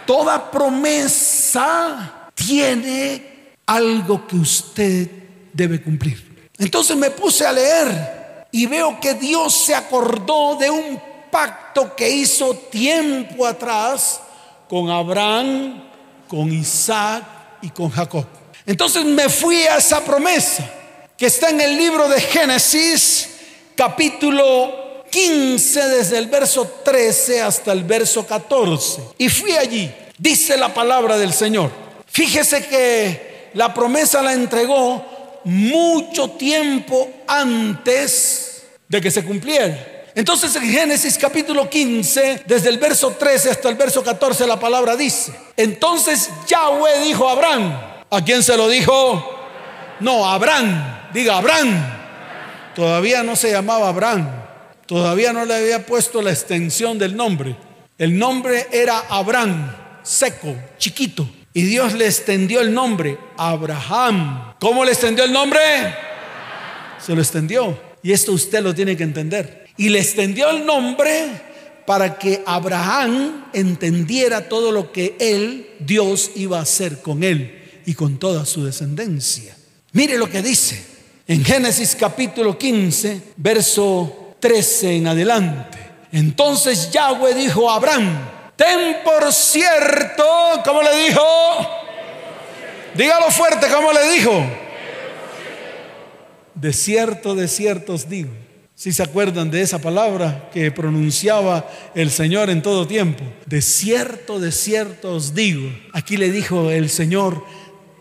Toda 0.04 0.50
promesa 0.50 2.30
tiene 2.34 3.37
algo 3.68 4.26
que 4.26 4.36
usted 4.36 5.08
debe 5.52 5.80
cumplir. 5.82 6.48
Entonces 6.58 6.96
me 6.96 7.10
puse 7.10 7.46
a 7.46 7.52
leer 7.52 8.46
y 8.50 8.66
veo 8.66 8.98
que 8.98 9.14
Dios 9.14 9.66
se 9.66 9.74
acordó 9.74 10.56
de 10.56 10.70
un 10.70 11.00
pacto 11.30 11.94
que 11.94 12.08
hizo 12.08 12.54
tiempo 12.54 13.46
atrás 13.46 14.20
con 14.68 14.90
Abraham, 14.90 15.84
con 16.26 16.50
Isaac 16.50 17.24
y 17.60 17.68
con 17.68 17.90
Jacob. 17.90 18.24
Entonces 18.64 19.04
me 19.04 19.28
fui 19.28 19.62
a 19.64 19.76
esa 19.76 20.02
promesa 20.02 20.68
que 21.16 21.26
está 21.26 21.50
en 21.50 21.60
el 21.60 21.76
libro 21.76 22.08
de 22.08 22.20
Génesis, 22.22 23.28
capítulo 23.74 25.04
15, 25.10 25.88
desde 25.88 26.16
el 26.16 26.28
verso 26.28 26.66
13 26.84 27.42
hasta 27.42 27.72
el 27.72 27.84
verso 27.84 28.26
14. 28.26 29.02
Y 29.18 29.28
fui 29.28 29.52
allí, 29.52 29.92
dice 30.16 30.56
la 30.56 30.72
palabra 30.72 31.18
del 31.18 31.34
Señor. 31.34 31.70
Fíjese 32.06 32.66
que 32.66 33.27
la 33.54 33.72
promesa 33.72 34.22
la 34.22 34.32
entregó 34.32 35.40
mucho 35.44 36.30
tiempo 36.30 37.10
antes 37.26 38.64
de 38.88 39.00
que 39.00 39.10
se 39.10 39.24
cumpliera. 39.24 39.98
Entonces 40.14 40.54
en 40.56 40.68
Génesis 40.68 41.16
capítulo 41.16 41.70
15, 41.70 42.42
desde 42.46 42.70
el 42.70 42.78
verso 42.78 43.12
13 43.12 43.50
hasta 43.50 43.68
el 43.68 43.76
verso 43.76 44.02
14, 44.02 44.46
la 44.46 44.58
palabra 44.58 44.96
dice, 44.96 45.32
entonces 45.56 46.28
Yahweh 46.48 47.04
dijo 47.04 47.28
a 47.28 47.32
Abraham, 47.32 47.80
¿a 48.10 48.24
quién 48.24 48.42
se 48.42 48.56
lo 48.56 48.68
dijo? 48.68 49.36
No, 50.00 50.28
Abraham, 50.28 51.10
diga 51.12 51.36
Abraham. 51.36 51.94
Todavía 52.74 53.22
no 53.22 53.36
se 53.36 53.50
llamaba 53.50 53.88
Abraham, 53.88 54.28
todavía 54.86 55.32
no 55.32 55.44
le 55.44 55.54
había 55.54 55.86
puesto 55.86 56.22
la 56.22 56.30
extensión 56.30 56.98
del 56.98 57.16
nombre. 57.16 57.56
El 57.96 58.18
nombre 58.18 58.68
era 58.70 59.04
Abraham, 59.08 59.72
seco, 60.02 60.54
chiquito. 60.78 61.28
Y 61.52 61.62
Dios 61.62 61.94
le 61.94 62.06
extendió 62.06 62.60
el 62.60 62.72
nombre, 62.72 63.18
Abraham. 63.36 64.54
¿Cómo 64.60 64.84
le 64.84 64.92
extendió 64.92 65.24
el 65.24 65.32
nombre? 65.32 65.60
Se 67.04 67.14
lo 67.14 67.20
extendió. 67.20 67.78
Y 68.02 68.12
esto 68.12 68.32
usted 68.32 68.62
lo 68.62 68.74
tiene 68.74 68.96
que 68.96 69.02
entender. 69.02 69.66
Y 69.76 69.88
le 69.88 70.00
extendió 70.00 70.50
el 70.50 70.64
nombre 70.64 71.30
para 71.86 72.18
que 72.18 72.42
Abraham 72.46 73.46
entendiera 73.52 74.48
todo 74.48 74.72
lo 74.72 74.92
que 74.92 75.16
él, 75.18 75.70
Dios, 75.80 76.32
iba 76.34 76.58
a 76.58 76.62
hacer 76.62 77.00
con 77.00 77.22
él 77.22 77.80
y 77.86 77.94
con 77.94 78.18
toda 78.18 78.44
su 78.44 78.64
descendencia. 78.64 79.56
Mire 79.92 80.18
lo 80.18 80.28
que 80.28 80.42
dice 80.42 80.84
en 81.26 81.44
Génesis 81.44 81.96
capítulo 81.98 82.58
15, 82.58 83.22
verso 83.36 84.34
13 84.40 84.96
en 84.96 85.06
adelante. 85.06 85.78
Entonces 86.12 86.90
Yahweh 86.90 87.34
dijo 87.34 87.70
a 87.70 87.76
Abraham, 87.76 88.18
ten 88.58 89.04
por 89.04 89.32
cierto, 89.32 90.24
¿cómo 90.64 90.82
le 90.82 91.04
dijo? 91.04 91.22
Dígalo 92.94 93.30
fuerte, 93.30 93.68
¿cómo 93.72 93.92
le 93.92 94.10
dijo? 94.10 94.44
De 96.54 96.72
cierto, 96.72 97.36
de 97.36 97.46
cierto 97.46 97.94
os 97.94 98.08
digo. 98.08 98.30
Si 98.74 98.92
se 98.92 99.04
acuerdan 99.04 99.50
de 99.52 99.62
esa 99.62 99.78
palabra 99.78 100.50
que 100.52 100.72
pronunciaba 100.72 101.68
el 101.94 102.10
Señor 102.10 102.50
en 102.50 102.60
todo 102.60 102.86
tiempo. 102.88 103.22
De 103.46 103.62
cierto, 103.62 104.40
de 104.40 104.50
cierto 104.50 105.14
os 105.14 105.34
digo. 105.34 105.70
Aquí 105.92 106.16
le 106.16 106.32
dijo 106.32 106.70
el 106.70 106.90
Señor, 106.90 107.44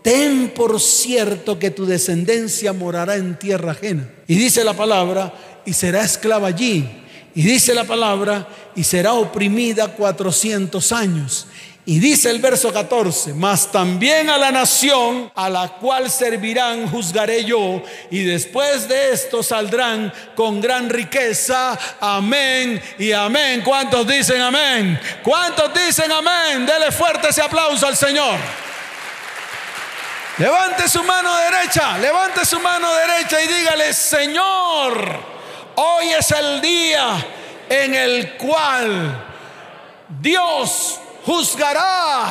ten 0.02 0.52
por 0.54 0.80
cierto 0.80 1.60
que 1.60 1.70
tu 1.70 1.86
descendencia 1.86 2.72
morará 2.72 3.14
en 3.14 3.38
tierra 3.38 3.72
ajena. 3.72 4.10
Y 4.26 4.36
dice 4.36 4.64
la 4.64 4.74
palabra, 4.74 5.32
y 5.64 5.72
será 5.72 6.02
esclava 6.02 6.48
allí. 6.48 6.88
Y 7.38 7.42
dice 7.42 7.72
la 7.72 7.84
palabra, 7.84 8.48
y 8.74 8.82
será 8.82 9.12
oprimida 9.12 9.86
cuatrocientos 9.86 10.90
años. 10.90 11.46
Y 11.86 12.00
dice 12.00 12.30
el 12.30 12.40
verso 12.40 12.72
14, 12.72 13.32
mas 13.32 13.70
también 13.70 14.28
a 14.28 14.36
la 14.36 14.50
nación 14.50 15.30
a 15.36 15.48
la 15.48 15.68
cual 15.68 16.10
servirán 16.10 16.88
juzgaré 16.88 17.44
yo, 17.44 17.80
y 18.10 18.24
después 18.24 18.88
de 18.88 19.12
esto 19.12 19.44
saldrán 19.44 20.12
con 20.34 20.60
gran 20.60 20.90
riqueza. 20.90 21.78
Amén 22.00 22.82
y 22.98 23.12
amén. 23.12 23.62
¿Cuántos 23.64 24.04
dicen 24.04 24.40
amén? 24.40 25.00
¿Cuántos 25.22 25.72
dicen 25.72 26.10
amén? 26.10 26.66
Dele 26.66 26.90
fuerte 26.90 27.28
ese 27.28 27.40
aplauso 27.40 27.86
al 27.86 27.96
Señor. 27.96 28.36
Levante 30.38 30.88
su 30.88 31.04
mano 31.04 31.36
derecha, 31.36 31.98
levante 31.98 32.44
su 32.44 32.58
mano 32.58 32.88
derecha 32.94 33.40
y 33.40 33.46
dígale, 33.46 33.94
Señor, 33.94 35.37
hoy 35.80 36.10
es 36.10 36.30
el 36.32 36.60
día 36.60 37.24
en 37.68 37.94
el 37.94 38.36
cual 38.36 39.26
Dios 40.20 40.98
juzgará 41.24 42.24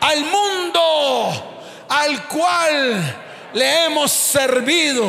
al 0.00 0.20
mundo 0.26 1.54
al 1.88 2.28
cual 2.28 3.16
le 3.54 3.84
hemos 3.86 4.12
servido. 4.12 5.06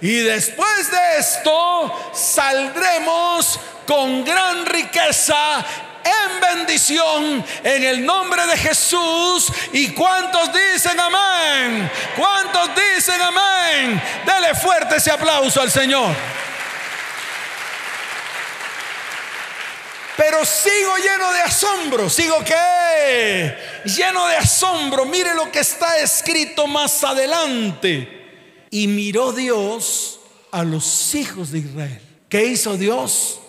Y 0.00 0.16
después 0.18 0.90
de 0.90 1.18
esto 1.18 2.10
saldremos 2.12 3.58
con 3.86 4.24
gran 4.24 4.64
riqueza 4.66 5.64
en 6.04 6.40
bendición 6.40 7.44
en 7.64 7.84
el 7.84 8.06
nombre 8.06 8.46
de 8.46 8.56
Jesús. 8.56 9.52
¿Y 9.72 9.88
cuántos 9.88 10.50
dicen 10.52 10.98
amén? 10.98 11.90
¿Cuántos 12.16 12.70
dicen 12.94 13.20
amén? 13.20 14.00
Dele 14.24 14.54
fuerte 14.54 14.96
ese 14.96 15.10
aplauso 15.10 15.60
al 15.60 15.70
Señor. 15.70 16.14
Pero 20.20 20.44
sigo 20.44 20.96
lleno 20.98 21.32
de 21.32 21.40
asombro. 21.40 22.10
¿Sigo 22.10 22.44
qué? 22.44 23.54
Lleno 23.86 24.26
de 24.26 24.36
asombro. 24.36 25.06
Mire 25.06 25.34
lo 25.34 25.50
que 25.50 25.60
está 25.60 25.98
escrito 25.98 26.66
más 26.66 27.02
adelante. 27.02 28.66
Y 28.70 28.86
miró 28.86 29.32
Dios 29.32 30.20
a 30.50 30.62
los 30.62 31.14
hijos 31.14 31.52
de 31.52 31.60
Israel. 31.60 32.02
¿Qué 32.28 32.44
hizo 32.44 32.76
Dios? 32.76 33.40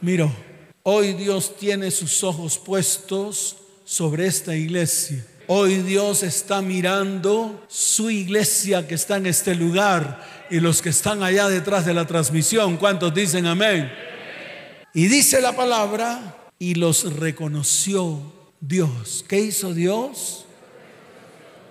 Miró. 0.00 0.32
Hoy 0.82 1.12
Dios 1.12 1.56
tiene 1.56 1.92
sus 1.92 2.24
ojos 2.24 2.58
puestos 2.58 3.58
sobre 3.84 4.26
esta 4.26 4.56
iglesia. 4.56 5.24
Hoy 5.46 5.76
Dios 5.76 6.24
está 6.24 6.60
mirando 6.60 7.64
su 7.68 8.10
iglesia 8.10 8.88
que 8.88 8.96
está 8.96 9.18
en 9.18 9.26
este 9.26 9.54
lugar 9.54 10.26
y 10.50 10.58
los 10.58 10.82
que 10.82 10.88
están 10.88 11.22
allá 11.22 11.48
detrás 11.48 11.86
de 11.86 11.94
la 11.94 12.04
transmisión. 12.04 12.78
¿Cuántos 12.78 13.14
dicen 13.14 13.46
amén? 13.46 14.11
Y 14.94 15.08
dice 15.08 15.40
la 15.40 15.56
palabra, 15.56 16.50
y 16.58 16.74
los 16.74 17.14
reconoció 17.14 18.20
Dios. 18.60 19.24
¿Qué 19.26 19.40
hizo 19.40 19.74
Dios? 19.74 20.44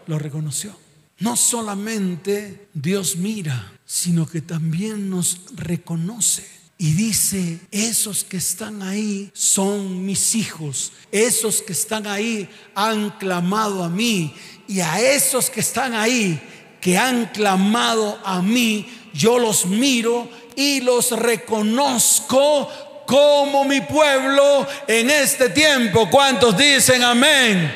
Lo 0.07 0.19
reconoció. 0.19 0.75
No 1.19 1.37
solamente 1.37 2.67
Dios 2.73 3.15
mira, 3.15 3.71
sino 3.85 4.27
que 4.27 4.41
también 4.41 5.09
nos 5.09 5.39
reconoce. 5.55 6.45
Y 6.77 6.93
dice, 6.93 7.59
esos 7.69 8.23
que 8.23 8.37
están 8.37 8.81
ahí 8.81 9.29
son 9.33 10.03
mis 10.03 10.33
hijos. 10.33 10.91
Esos 11.11 11.61
que 11.61 11.73
están 11.73 12.07
ahí 12.07 12.49
han 12.73 13.11
clamado 13.11 13.83
a 13.83 13.89
mí. 13.89 14.33
Y 14.67 14.79
a 14.79 14.99
esos 14.99 15.49
que 15.51 15.59
están 15.59 15.93
ahí, 15.93 16.41
que 16.81 16.97
han 16.97 17.27
clamado 17.27 18.19
a 18.25 18.41
mí, 18.41 18.87
yo 19.13 19.37
los 19.37 19.67
miro 19.67 20.27
y 20.55 20.81
los 20.81 21.11
reconozco 21.11 22.67
como 23.11 23.65
mi 23.65 23.81
pueblo 23.81 24.65
en 24.87 25.09
este 25.09 25.49
tiempo. 25.49 26.09
¿Cuántos 26.09 26.57
dicen 26.57 27.03
amén? 27.03 27.69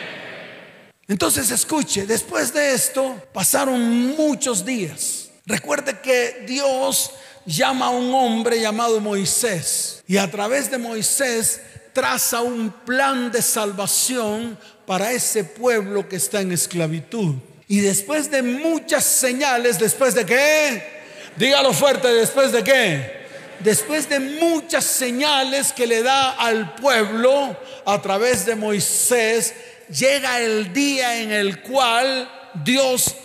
Entonces 1.10 1.52
escuche, 1.52 2.06
después 2.06 2.54
de 2.54 2.74
esto 2.74 3.22
pasaron 3.34 4.16
muchos 4.16 4.64
días. 4.64 5.28
Recuerde 5.46 6.00
que 6.00 6.46
Dios 6.48 7.12
llama 7.46 7.88
a 7.88 7.90
un 7.90 8.16
hombre 8.16 8.62
llamado 8.62 9.02
Moisés 9.02 10.02
y 10.08 10.16
a 10.16 10.32
través 10.32 10.72
de 10.72 10.78
Moisés 10.78 11.60
traza 11.92 12.42
un 12.42 12.72
plan 12.72 13.30
de 13.30 13.42
salvación 13.42 14.58
para 14.88 15.12
ese 15.12 15.44
pueblo 15.44 16.08
que 16.08 16.16
está 16.16 16.40
en 16.40 16.54
esclavitud. 16.54 17.36
Y 17.68 17.82
después 17.82 18.32
de 18.32 18.42
muchas 18.42 19.04
señales, 19.04 19.80
después 19.80 20.16
de 20.16 20.26
qué? 20.26 21.04
Dígalo 21.36 21.74
fuerte, 21.74 22.08
después 22.08 22.54
de 22.54 22.64
qué? 22.64 23.25
Después 23.66 24.08
de 24.08 24.20
muchas 24.20 24.86
señales 24.86 25.74
que 25.74 25.88
le 25.88 26.04
da 26.04 26.32
al 26.34 26.76
pueblo 26.76 27.58
a 27.84 28.02
través 28.02 28.46
de 28.46 28.56
Moisés, 28.56 29.56
llega 29.90 30.40
el 30.40 30.72
día 30.72 31.20
en 31.20 31.32
el 31.32 31.62
cual 31.62 32.30
Dios 32.64 33.16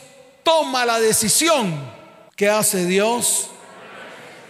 toma 0.42 0.86
la 0.86 0.98
decisión. 0.98 1.78
¿Qué 2.34 2.48
hace 2.48 2.86
Dios? 2.86 3.50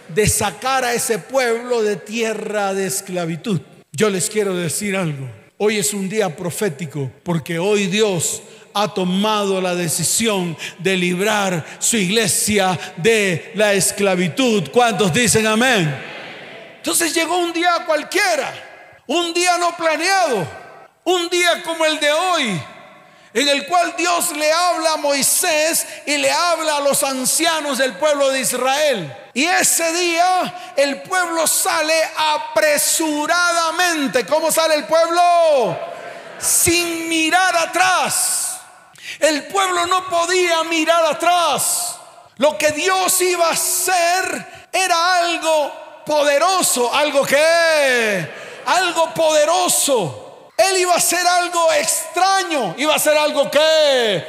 De 0.07 0.27
sacar 0.27 0.85
a 0.85 0.93
ese 0.93 1.19
pueblo 1.19 1.83
de 1.83 1.97
tierra 1.97 2.73
de 2.73 2.87
esclavitud. 2.87 3.59
Yo 3.91 4.09
les 4.09 4.29
quiero 4.29 4.55
decir 4.55 4.95
algo. 4.95 5.29
Hoy 5.57 5.77
es 5.77 5.93
un 5.93 6.07
día 6.07 6.35
profético 6.35 7.11
porque 7.23 7.59
hoy 7.59 7.87
Dios 7.87 8.41
ha 8.73 8.93
tomado 8.93 9.61
la 9.61 9.75
decisión 9.75 10.57
de 10.79 10.97
librar 10.97 11.65
su 11.79 11.97
iglesia 11.97 12.77
de 12.97 13.51
la 13.55 13.73
esclavitud. 13.73 14.69
¿Cuántos 14.71 15.13
dicen 15.13 15.47
amén? 15.47 15.93
Entonces 16.77 17.13
llegó 17.13 17.37
un 17.37 17.53
día 17.53 17.83
cualquiera, 17.85 18.51
un 19.05 19.33
día 19.33 19.57
no 19.59 19.75
planeado, 19.77 20.47
un 21.03 21.29
día 21.29 21.61
como 21.63 21.85
el 21.85 21.99
de 21.99 22.11
hoy, 22.11 22.59
en 23.33 23.47
el 23.47 23.65
cual 23.67 23.93
Dios 23.97 24.35
le 24.35 24.51
habla 24.51 24.91
a 24.93 24.97
Moisés 24.97 25.85
y 26.05 26.17
le 26.17 26.29
habla 26.31 26.77
a 26.77 26.81
los 26.81 27.01
ancianos 27.03 27.77
del 27.77 27.93
pueblo 27.93 28.29
de 28.29 28.41
Israel. 28.41 29.15
Y 29.33 29.45
ese 29.45 29.93
día 29.93 30.73
el 30.75 31.01
pueblo 31.03 31.47
sale 31.47 31.93
apresuradamente. 32.17 34.25
¿Cómo 34.25 34.51
sale 34.51 34.75
el 34.75 34.83
pueblo? 34.85 35.79
Sin 36.39 37.07
mirar 37.07 37.55
atrás. 37.55 38.50
El 39.21 39.43
pueblo 39.43 39.85
no 39.85 40.09
podía 40.09 40.63
mirar 40.63 41.05
atrás. 41.05 41.95
Lo 42.37 42.57
que 42.57 42.71
Dios 42.71 43.21
iba 43.21 43.47
a 43.47 43.51
hacer 43.51 44.67
era 44.71 45.15
algo 45.17 46.03
poderoso, 46.05 46.91
algo 46.91 47.23
que, 47.23 48.27
algo 48.65 49.13
poderoso. 49.13 50.49
Él 50.57 50.77
iba 50.79 50.93
a 50.93 50.97
hacer 50.97 51.25
algo 51.25 51.71
extraño, 51.73 52.73
iba 52.77 52.93
a 52.93 52.95
hacer 52.95 53.15
algo 53.15 53.49
que, 53.51 54.25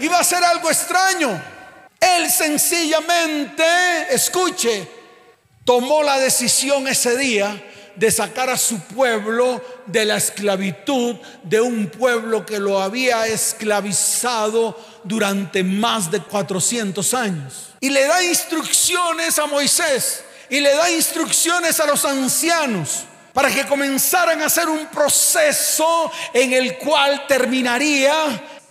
iba 0.00 0.18
a 0.18 0.20
hacer 0.20 0.44
algo 0.44 0.70
extraño. 0.70 1.42
Él 1.98 2.30
sencillamente, 2.30 3.64
escuche, 4.10 4.86
tomó 5.64 6.02
la 6.02 6.18
decisión 6.18 6.86
ese 6.86 7.16
día 7.16 7.56
de 7.96 8.10
sacar 8.10 8.50
a 8.50 8.58
su 8.58 8.80
pueblo 8.80 9.62
de 9.86 10.04
la 10.04 10.16
esclavitud 10.16 11.16
de 11.42 11.60
un 11.60 11.86
pueblo 11.86 12.44
que 12.44 12.58
lo 12.58 12.80
había 12.80 13.26
esclavizado 13.26 14.78
durante 15.04 15.62
más 15.62 16.10
de 16.10 16.20
400 16.20 17.14
años. 17.14 17.74
Y 17.80 17.90
le 17.90 18.06
da 18.06 18.22
instrucciones 18.22 19.38
a 19.38 19.46
Moisés 19.46 20.24
y 20.48 20.60
le 20.60 20.74
da 20.74 20.90
instrucciones 20.90 21.78
a 21.80 21.86
los 21.86 22.04
ancianos 22.04 23.04
para 23.32 23.50
que 23.50 23.66
comenzaran 23.66 24.40
a 24.42 24.46
hacer 24.46 24.68
un 24.68 24.86
proceso 24.86 26.10
en 26.32 26.52
el 26.52 26.78
cual 26.78 27.26
terminaría 27.26 28.14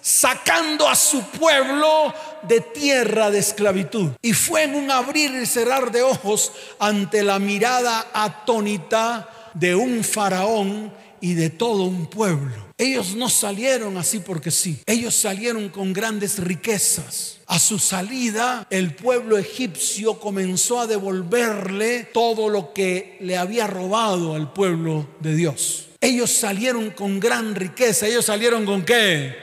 sacando 0.02 0.88
a 0.88 0.96
su 0.96 1.22
pueblo 1.24 2.14
de 2.48 2.62
tierra 2.62 3.32
de 3.32 3.40
esclavitud. 3.40 4.12
Y 4.22 4.34
fue 4.34 4.64
en 4.64 4.76
un 4.76 4.92
abrir 4.92 5.32
y 5.36 5.46
cerrar 5.46 5.92
de 5.92 6.02
ojos 6.02 6.52
ante 6.80 7.24
la 7.24 7.40
mirada 7.40 8.10
atónita 8.14 9.30
de 9.54 9.76
un 9.76 10.04
faraón 10.04 10.92
y 11.22 11.36
de 11.36 11.50
todo 11.50 11.84
un 11.84 12.08
pueblo. 12.08 12.52
Ellos 12.78 13.16
no 13.16 13.30
salieron 13.30 13.98
así 13.98 14.20
porque 14.20 14.52
sí. 14.52 14.80
Ellos 14.86 15.16
salieron 15.16 15.70
con 15.70 15.94
grandes 15.94 16.40
riquezas. 16.40 17.38
A 17.48 17.60
su 17.60 17.80
salida, 17.80 18.68
el 18.70 18.94
pueblo 18.94 19.38
egipcio 19.38 20.20
comenzó 20.20 20.82
a 20.82 20.88
devolverle 20.88 22.04
todo 22.14 22.50
lo 22.50 22.74
que 22.74 23.18
le 23.22 23.38
había 23.38 23.68
robado 23.68 24.36
al 24.36 24.52
pueblo 24.52 25.08
de 25.22 25.36
Dios. 25.36 25.88
Ellos 26.02 26.30
salieron 26.30 26.92
con 26.92 27.22
gran 27.22 27.56
riqueza. 27.56 28.08
Ellos 28.08 28.26
salieron 28.26 28.66
con 28.66 28.84
qué? 28.84 29.34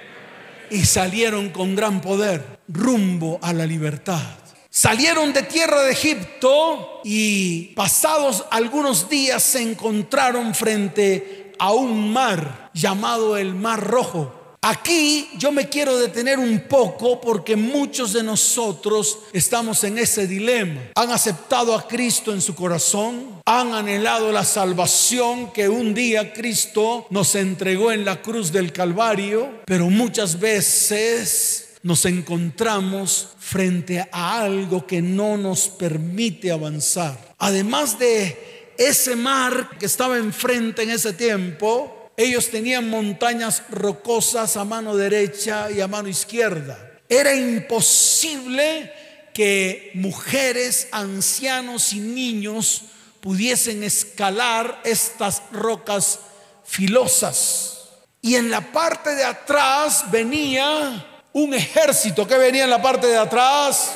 Y 0.71 0.85
salieron 0.85 1.49
con 1.49 1.75
gran 1.75 2.03
poder 2.03 2.60
rumbo 2.73 3.39
a 3.43 3.53
la 3.53 3.67
libertad. 3.67 4.23
Salieron 4.69 5.33
de 5.33 5.43
tierra 5.43 5.83
de 5.83 5.93
Egipto 5.93 7.01
y 7.03 7.75
pasados 7.75 8.45
algunos 8.51 9.09
días 9.09 9.43
se 9.43 9.63
encontraron 9.63 10.55
frente 10.55 11.53
a 11.59 11.73
un 11.73 12.13
mar 12.13 12.71
llamado 12.73 13.37
el 13.37 13.55
Mar 13.55 13.85
Rojo. 13.85 14.37
Aquí 14.63 15.29
yo 15.39 15.53
me 15.53 15.71
quiero 15.71 15.99
detener 15.99 16.39
un 16.39 16.61
poco 16.69 17.21
porque 17.21 17.57
muchos 17.57 18.13
de 18.13 18.23
nosotros 18.23 19.21
estamos 19.33 19.83
en 19.85 19.97
ese 19.97 20.27
dilema. 20.27 20.83
Han 20.95 21.11
aceptado 21.11 21.75
a 21.75 21.89
Cristo 21.89 22.33
en 22.33 22.43
su 22.43 22.55
corazón, 22.55 23.41
han 23.47 23.73
anhelado 23.73 24.31
la 24.31 24.45
salvación 24.45 25.51
que 25.53 25.69
un 25.69 25.95
día 25.95 26.35
Cristo 26.35 27.07
nos 27.09 27.35
entregó 27.35 27.91
en 27.91 28.05
la 28.05 28.21
cruz 28.21 28.53
del 28.53 28.71
Calvario, 28.71 29.63
pero 29.65 29.89
muchas 29.89 30.39
veces 30.39 31.70
nos 31.83 32.05
encontramos 32.05 33.31
frente 33.39 34.07
a 34.13 34.43
algo 34.43 34.87
que 34.87 35.01
no 35.01 35.37
nos 35.37 35.69
permite 35.69 36.51
avanzar. 36.51 37.35
Además 37.39 37.99
de 37.99 38.73
ese 38.77 39.17
mar 39.17 39.79
que 39.79 39.87
estaba 39.87 40.19
enfrente 40.19 40.83
en 40.83 40.91
ese 40.91 41.13
tiempo, 41.13 42.11
ellos 42.17 42.51
tenían 42.51 42.91
montañas 42.91 43.63
rocosas 43.71 44.57
a 44.57 44.65
mano 44.65 44.97
derecha 44.97 45.71
y 45.71 45.81
a 45.81 45.89
mano 45.89 46.09
izquierda. 46.09 46.99
Era 47.09 47.35
imposible 47.35 48.93
que 49.33 49.91
mujeres, 49.95 50.89
ancianos 50.93 51.93
y 51.93 52.01
niños 52.01 52.83
pudiesen 53.21 53.83
escalar 53.83 54.81
estas 54.85 55.43
rocas 55.53 56.21
filosas. 56.65 57.89
Y 58.23 58.35
en 58.35 58.51
la 58.51 58.73
parte 58.73 59.15
de 59.15 59.25
atrás 59.25 60.05
venía 60.11 61.07
un 61.33 61.55
ejército 61.55 62.27
que 62.27 62.37
venía 62.37 62.65
en 62.65 62.71
la 62.71 62.83
parte 62.83 63.07
de 63.07 63.17
atrás. 63.17 63.93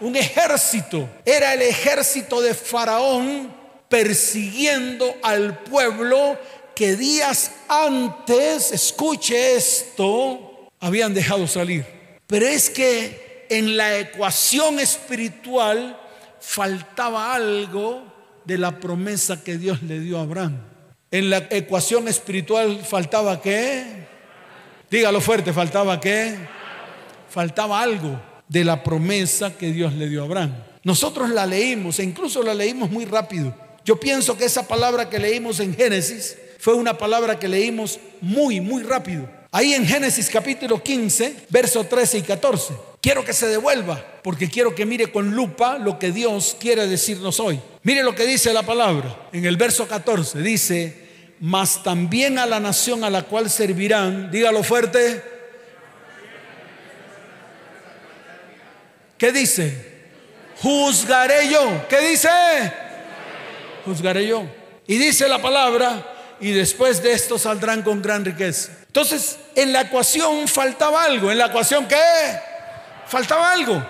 Un 0.00 0.16
ejército. 0.16 1.08
Era 1.24 1.54
el 1.54 1.62
ejército 1.62 2.40
de 2.40 2.54
Faraón 2.54 3.54
persiguiendo 3.88 5.16
al 5.22 5.58
pueblo 5.58 6.38
que 6.74 6.96
días 6.96 7.50
antes, 7.68 8.72
escuche 8.72 9.56
esto, 9.56 10.70
habían 10.78 11.12
dejado 11.12 11.46
salir. 11.46 11.84
Pero 12.26 12.46
es 12.46 12.70
que 12.70 13.46
en 13.50 13.76
la 13.76 13.98
ecuación 13.98 14.78
espiritual 14.78 16.00
faltaba 16.40 17.34
algo 17.34 18.02
de 18.44 18.56
la 18.56 18.78
promesa 18.78 19.42
que 19.42 19.58
Dios 19.58 19.82
le 19.82 20.00
dio 20.00 20.18
a 20.18 20.22
Abraham. 20.22 20.58
En 21.10 21.28
la 21.28 21.48
ecuación 21.50 22.08
espiritual 22.08 22.82
faltaba 22.84 23.42
qué? 23.42 24.06
Dígalo 24.88 25.20
fuerte, 25.20 25.52
faltaba 25.52 26.00
qué? 26.00 26.38
Faltaba 27.30 27.80
algo 27.80 28.20
de 28.48 28.64
la 28.64 28.82
promesa 28.82 29.56
que 29.56 29.72
Dios 29.72 29.94
le 29.94 30.08
dio 30.08 30.22
a 30.22 30.24
Abraham. 30.26 30.54
Nosotros 30.82 31.30
la 31.30 31.46
leímos 31.46 31.98
e 31.98 32.04
incluso 32.04 32.42
la 32.42 32.54
leímos 32.54 32.90
muy 32.90 33.04
rápido. 33.04 33.54
Yo 33.84 33.98
pienso 33.98 34.36
que 34.36 34.44
esa 34.44 34.66
palabra 34.66 35.08
que 35.08 35.18
leímos 35.18 35.60
en 35.60 35.74
Génesis 35.74 36.36
fue 36.58 36.74
una 36.74 36.98
palabra 36.98 37.38
que 37.38 37.48
leímos 37.48 37.98
muy, 38.20 38.60
muy 38.60 38.82
rápido. 38.82 39.28
Ahí 39.52 39.74
en 39.74 39.86
Génesis 39.86 40.28
capítulo 40.30 40.82
15, 40.82 41.46
versos 41.48 41.88
13 41.88 42.18
y 42.18 42.22
14. 42.22 42.74
Quiero 43.00 43.24
que 43.24 43.32
se 43.32 43.46
devuelva 43.46 44.04
porque 44.22 44.48
quiero 44.48 44.74
que 44.74 44.84
mire 44.84 45.10
con 45.10 45.34
lupa 45.34 45.78
lo 45.78 45.98
que 45.98 46.12
Dios 46.12 46.56
quiere 46.60 46.86
decirnos 46.86 47.40
hoy. 47.40 47.60
Mire 47.82 48.02
lo 48.02 48.14
que 48.14 48.26
dice 48.26 48.52
la 48.52 48.62
palabra. 48.62 49.28
En 49.32 49.46
el 49.46 49.56
verso 49.56 49.88
14 49.88 50.40
dice, 50.42 51.08
mas 51.40 51.82
también 51.82 52.38
a 52.38 52.46
la 52.46 52.60
nación 52.60 53.02
a 53.02 53.10
la 53.10 53.22
cual 53.22 53.48
servirán, 53.48 54.30
dígalo 54.30 54.62
fuerte, 54.62 55.22
¿Qué 59.20 59.32
dice? 59.32 59.76
Juzgaré 60.62 61.50
yo. 61.50 61.86
¿Qué 61.90 62.00
dice? 62.00 62.30
Juzgaré 63.84 64.26
yo. 64.26 64.46
Y 64.86 64.96
dice 64.96 65.28
la 65.28 65.42
palabra, 65.42 66.36
y 66.40 66.52
después 66.52 67.02
de 67.02 67.12
esto 67.12 67.38
saldrán 67.38 67.82
con 67.82 68.00
gran 68.00 68.24
riqueza. 68.24 68.72
Entonces, 68.86 69.36
en 69.54 69.74
la 69.74 69.82
ecuación 69.82 70.48
faltaba 70.48 71.04
algo. 71.04 71.30
¿En 71.30 71.36
la 71.36 71.48
ecuación 71.48 71.86
qué? 71.86 72.00
Faltaba 73.08 73.52
algo. 73.52 73.86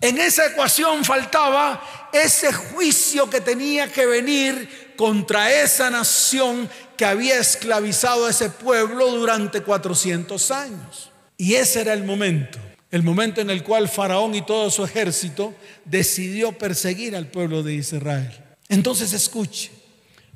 En 0.00 0.18
esa 0.18 0.46
ecuación 0.46 1.04
faltaba 1.04 2.08
ese 2.10 2.50
juicio 2.50 3.28
que 3.28 3.42
tenía 3.42 3.92
que 3.92 4.06
venir 4.06 4.94
contra 4.96 5.52
esa 5.52 5.90
nación 5.90 6.70
que 6.96 7.04
había 7.04 7.38
esclavizado 7.38 8.24
a 8.24 8.30
ese 8.30 8.48
pueblo 8.48 9.08
durante 9.08 9.60
400 9.60 10.50
años. 10.52 11.10
Y 11.36 11.56
ese 11.56 11.82
era 11.82 11.92
el 11.92 12.04
momento 12.04 12.58
el 12.90 13.02
momento 13.02 13.40
en 13.40 13.50
el 13.50 13.62
cual 13.62 13.88
Faraón 13.88 14.34
y 14.34 14.42
todo 14.42 14.70
su 14.70 14.84
ejército 14.84 15.54
decidió 15.84 16.52
perseguir 16.52 17.14
al 17.14 17.28
pueblo 17.28 17.62
de 17.62 17.74
Israel. 17.74 18.32
Entonces 18.68 19.12
escuche, 19.12 19.70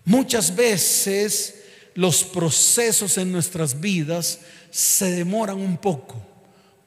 muchas 0.04 0.54
veces 0.54 1.62
los 1.94 2.24
procesos 2.24 3.18
en 3.18 3.32
nuestras 3.32 3.80
vidas 3.80 4.40
se 4.70 5.10
demoran 5.10 5.58
un 5.58 5.78
poco. 5.78 6.20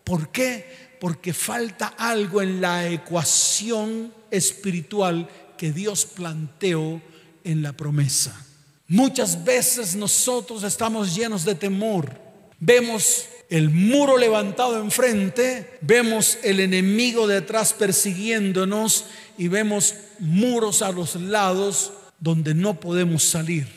¿Por 0.03 0.31
qué? 0.31 0.65
Porque 0.99 1.33
falta 1.33 1.87
algo 1.97 2.41
en 2.41 2.61
la 2.61 2.87
ecuación 2.87 4.13
espiritual 4.31 5.29
que 5.57 5.71
Dios 5.71 6.05
planteó 6.05 7.01
en 7.43 7.61
la 7.61 7.73
promesa. 7.73 8.45
Muchas 8.87 9.43
veces 9.43 9.95
nosotros 9.95 10.63
estamos 10.63 11.13
llenos 11.13 11.43
de 11.43 11.55
temor. 11.55 12.13
Vemos 12.59 13.25
el 13.49 13.69
muro 13.69 14.17
levantado 14.17 14.81
enfrente, 14.81 15.77
vemos 15.81 16.37
el 16.43 16.59
enemigo 16.59 17.27
detrás 17.27 17.73
persiguiéndonos 17.73 19.05
y 19.37 19.47
vemos 19.47 19.95
muros 20.19 20.81
a 20.81 20.91
los 20.91 21.15
lados 21.15 21.93
donde 22.19 22.53
no 22.53 22.79
podemos 22.79 23.23
salir. 23.23 23.67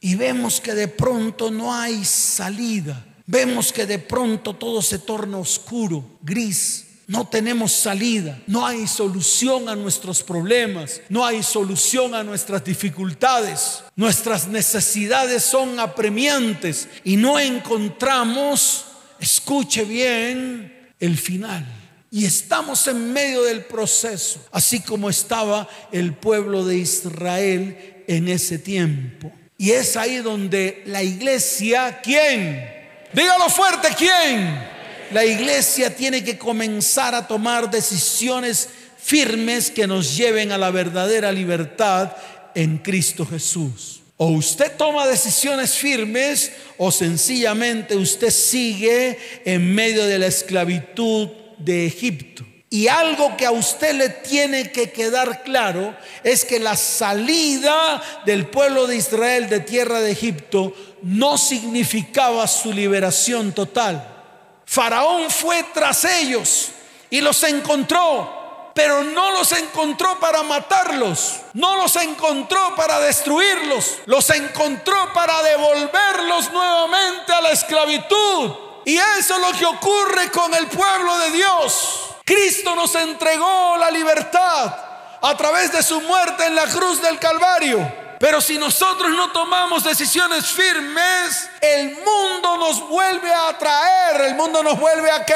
Y 0.00 0.16
vemos 0.16 0.60
que 0.60 0.74
de 0.74 0.88
pronto 0.88 1.50
no 1.50 1.72
hay 1.72 2.04
salida. 2.04 3.06
Vemos 3.26 3.72
que 3.72 3.86
de 3.86 4.00
pronto 4.00 4.54
todo 4.54 4.82
se 4.82 4.98
torna 4.98 5.38
oscuro, 5.38 6.04
gris. 6.22 6.86
No 7.06 7.28
tenemos 7.28 7.72
salida, 7.72 8.40
no 8.46 8.66
hay 8.66 8.86
solución 8.86 9.68
a 9.68 9.76
nuestros 9.76 10.22
problemas, 10.22 11.00
no 11.08 11.26
hay 11.26 11.42
solución 11.42 12.14
a 12.14 12.24
nuestras 12.24 12.64
dificultades. 12.64 13.82
Nuestras 13.94 14.48
necesidades 14.48 15.42
son 15.42 15.78
apremiantes 15.78 16.88
y 17.04 17.16
no 17.16 17.38
encontramos 17.38 18.86
Escuche 19.22 19.84
bien 19.84 20.90
el 20.98 21.16
final. 21.16 21.64
Y 22.10 22.24
estamos 22.24 22.88
en 22.88 23.12
medio 23.12 23.44
del 23.44 23.64
proceso, 23.64 24.44
así 24.50 24.80
como 24.80 25.08
estaba 25.08 25.68
el 25.92 26.12
pueblo 26.12 26.64
de 26.64 26.78
Israel 26.78 28.04
en 28.08 28.26
ese 28.26 28.58
tiempo. 28.58 29.32
Y 29.56 29.70
es 29.70 29.96
ahí 29.96 30.16
donde 30.16 30.82
la 30.86 31.04
iglesia, 31.04 32.00
¿quién? 32.02 32.68
Dígalo 33.12 33.48
fuerte, 33.48 33.90
¿quién? 33.96 34.60
La 35.12 35.24
iglesia 35.24 35.94
tiene 35.94 36.24
que 36.24 36.36
comenzar 36.36 37.14
a 37.14 37.28
tomar 37.28 37.70
decisiones 37.70 38.68
firmes 39.00 39.70
que 39.70 39.86
nos 39.86 40.16
lleven 40.16 40.50
a 40.50 40.58
la 40.58 40.72
verdadera 40.72 41.30
libertad 41.30 42.16
en 42.56 42.78
Cristo 42.78 43.24
Jesús. 43.24 44.01
O 44.16 44.26
usted 44.28 44.76
toma 44.76 45.06
decisiones 45.06 45.74
firmes 45.74 46.52
o 46.78 46.92
sencillamente 46.92 47.96
usted 47.96 48.30
sigue 48.30 49.18
en 49.44 49.74
medio 49.74 50.06
de 50.06 50.18
la 50.18 50.26
esclavitud 50.26 51.28
de 51.58 51.86
Egipto. 51.86 52.44
Y 52.70 52.88
algo 52.88 53.36
que 53.36 53.44
a 53.44 53.50
usted 53.50 53.94
le 53.94 54.08
tiene 54.08 54.72
que 54.72 54.92
quedar 54.92 55.42
claro 55.42 55.94
es 56.24 56.44
que 56.44 56.58
la 56.58 56.74
salida 56.76 58.02
del 58.24 58.46
pueblo 58.46 58.86
de 58.86 58.96
Israel 58.96 59.48
de 59.50 59.60
tierra 59.60 60.00
de 60.00 60.12
Egipto 60.12 60.74
no 61.02 61.36
significaba 61.36 62.46
su 62.46 62.72
liberación 62.72 63.52
total. 63.52 64.08
Faraón 64.64 65.30
fue 65.30 65.66
tras 65.74 66.06
ellos 66.06 66.70
y 67.10 67.20
los 67.20 67.42
encontró 67.42 68.41
pero 68.74 69.04
no 69.04 69.32
los 69.32 69.52
encontró 69.52 70.18
para 70.18 70.42
matarlos, 70.42 71.40
no 71.52 71.76
los 71.76 71.94
encontró 71.96 72.74
para 72.74 73.00
destruirlos, 73.00 73.98
los 74.06 74.30
encontró 74.30 75.12
para 75.12 75.42
devolverlos 75.42 76.50
nuevamente 76.52 77.32
a 77.32 77.40
la 77.40 77.50
esclavitud. 77.50 78.52
Y 78.84 78.96
eso 78.96 79.34
es 79.34 79.40
lo 79.40 79.52
que 79.58 79.66
ocurre 79.66 80.30
con 80.30 80.52
el 80.54 80.66
pueblo 80.66 81.18
de 81.18 81.30
Dios. 81.32 82.16
Cristo 82.24 82.74
nos 82.74 82.94
entregó 82.94 83.76
la 83.76 83.90
libertad 83.90 84.74
a 85.20 85.36
través 85.36 85.70
de 85.72 85.82
su 85.82 86.00
muerte 86.00 86.46
en 86.46 86.54
la 86.54 86.66
cruz 86.66 87.00
del 87.02 87.18
Calvario. 87.18 88.00
Pero 88.18 88.40
si 88.40 88.56
nosotros 88.56 89.10
no 89.10 89.32
tomamos 89.32 89.84
decisiones 89.84 90.46
firmes, 90.46 91.50
el 91.60 91.96
mundo 91.96 92.56
nos 92.56 92.88
vuelve 92.88 93.32
a 93.32 93.48
atraer. 93.48 94.20
El 94.22 94.34
mundo 94.36 94.62
nos 94.62 94.78
vuelve 94.78 95.10
a 95.10 95.24
qué? 95.24 95.34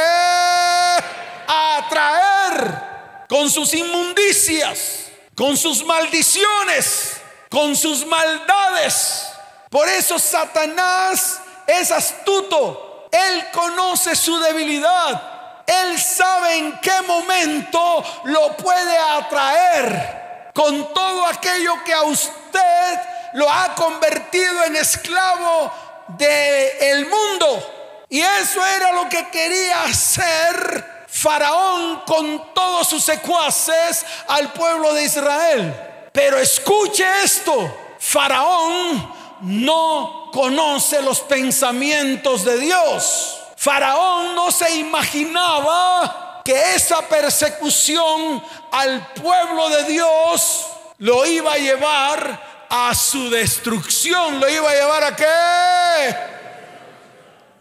A 1.49 1.77
atraer 1.79 2.96
con 3.29 3.51
sus 3.51 3.75
inmundicias, 3.75 5.07
con 5.35 5.57
sus 5.57 5.85
maldiciones, 5.85 7.17
con 7.51 7.75
sus 7.75 8.07
maldades. 8.07 9.29
Por 9.71 9.89
eso 9.89 10.19
Satanás 10.19 11.41
es 11.67 11.91
astuto. 11.91 13.09
Él 13.11 13.47
conoce 13.53 14.15
su 14.15 14.39
debilidad. 14.39 15.63
Él 15.67 16.01
sabe 16.01 16.57
en 16.57 16.79
qué 16.81 17.03
momento 17.03 18.05
lo 18.25 18.57
puede 18.57 18.97
atraer 18.97 20.53
con 20.55 20.95
todo 20.95 21.27
aquello 21.27 21.83
que 21.85 21.93
a 21.93 22.03
usted 22.03 23.01
lo 23.35 23.51
ha 23.51 23.75
convertido 23.75 24.65
en 24.65 24.77
esclavo 24.77 25.73
del 26.17 27.07
mundo. 27.07 28.05
Y 28.09 28.21
eso 28.21 28.65
era 28.65 28.93
lo 28.93 29.09
que 29.09 29.29
quería 29.29 29.83
hacer 29.83 30.96
Faraón 31.17 32.03
con 32.07 32.53
todos 32.53 32.91
sus 32.91 33.03
secuaces 33.03 34.05
al 34.29 34.53
pueblo 34.53 34.93
de 34.93 35.05
Israel. 35.05 35.75
Pero 36.13 36.37
escuche 36.37 37.07
esto, 37.23 37.75
Faraón 37.99 39.15
no 39.41 40.29
conoce 40.31 41.01
los 41.01 41.21
pensamientos 41.21 42.45
de 42.45 42.59
Dios. 42.59 43.39
Faraón 43.57 44.35
no 44.35 44.53
se 44.53 44.77
imaginaba 44.77 46.43
que 46.45 46.75
esa 46.75 47.01
persecución 47.09 48.45
al 48.71 49.15
pueblo 49.15 49.71
de 49.71 49.85
Dios 49.85 50.67
lo 50.99 51.25
iba 51.25 51.55
a 51.55 51.59
llevar 51.59 52.67
a 52.69 52.95
su 52.95 53.31
destrucción, 53.31 54.39
lo 54.39 54.47
iba 54.51 54.71
a 54.71 54.75
llevar 54.75 55.05
a 55.05 55.17
qué? 55.17 56.17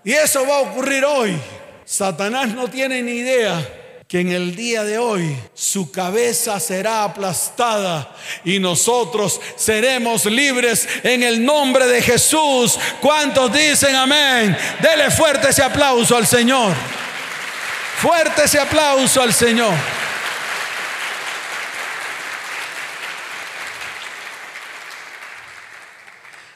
Y 0.03 0.11
eso 0.11 0.45
va 0.45 0.57
a 0.57 0.61
ocurrir 0.61 1.05
hoy. 1.05 1.39
Satanás 1.85 2.49
no 2.49 2.67
tiene 2.67 3.01
ni 3.03 3.11
idea 3.11 3.63
que 4.07 4.19
en 4.19 4.31
el 4.31 4.55
día 4.55 4.83
de 4.83 4.97
hoy 4.97 5.35
su 5.53 5.91
cabeza 5.91 6.59
será 6.59 7.03
aplastada 7.03 8.15
y 8.43 8.59
nosotros 8.59 9.39
seremos 9.55 10.25
libres 10.25 10.87
en 11.03 11.23
el 11.23 11.43
nombre 11.43 11.85
de 11.87 12.01
Jesús. 12.01 12.77
¿Cuántos 13.01 13.53
dicen 13.53 13.95
amén? 13.95 14.57
Dele 14.81 15.09
fuerte 15.11 15.49
ese 15.49 15.63
aplauso 15.63 16.17
al 16.17 16.27
Señor. 16.27 16.73
Fuerte 18.01 18.43
ese 18.43 18.59
aplauso 18.59 19.21
al 19.21 19.33
Señor. 19.33 19.73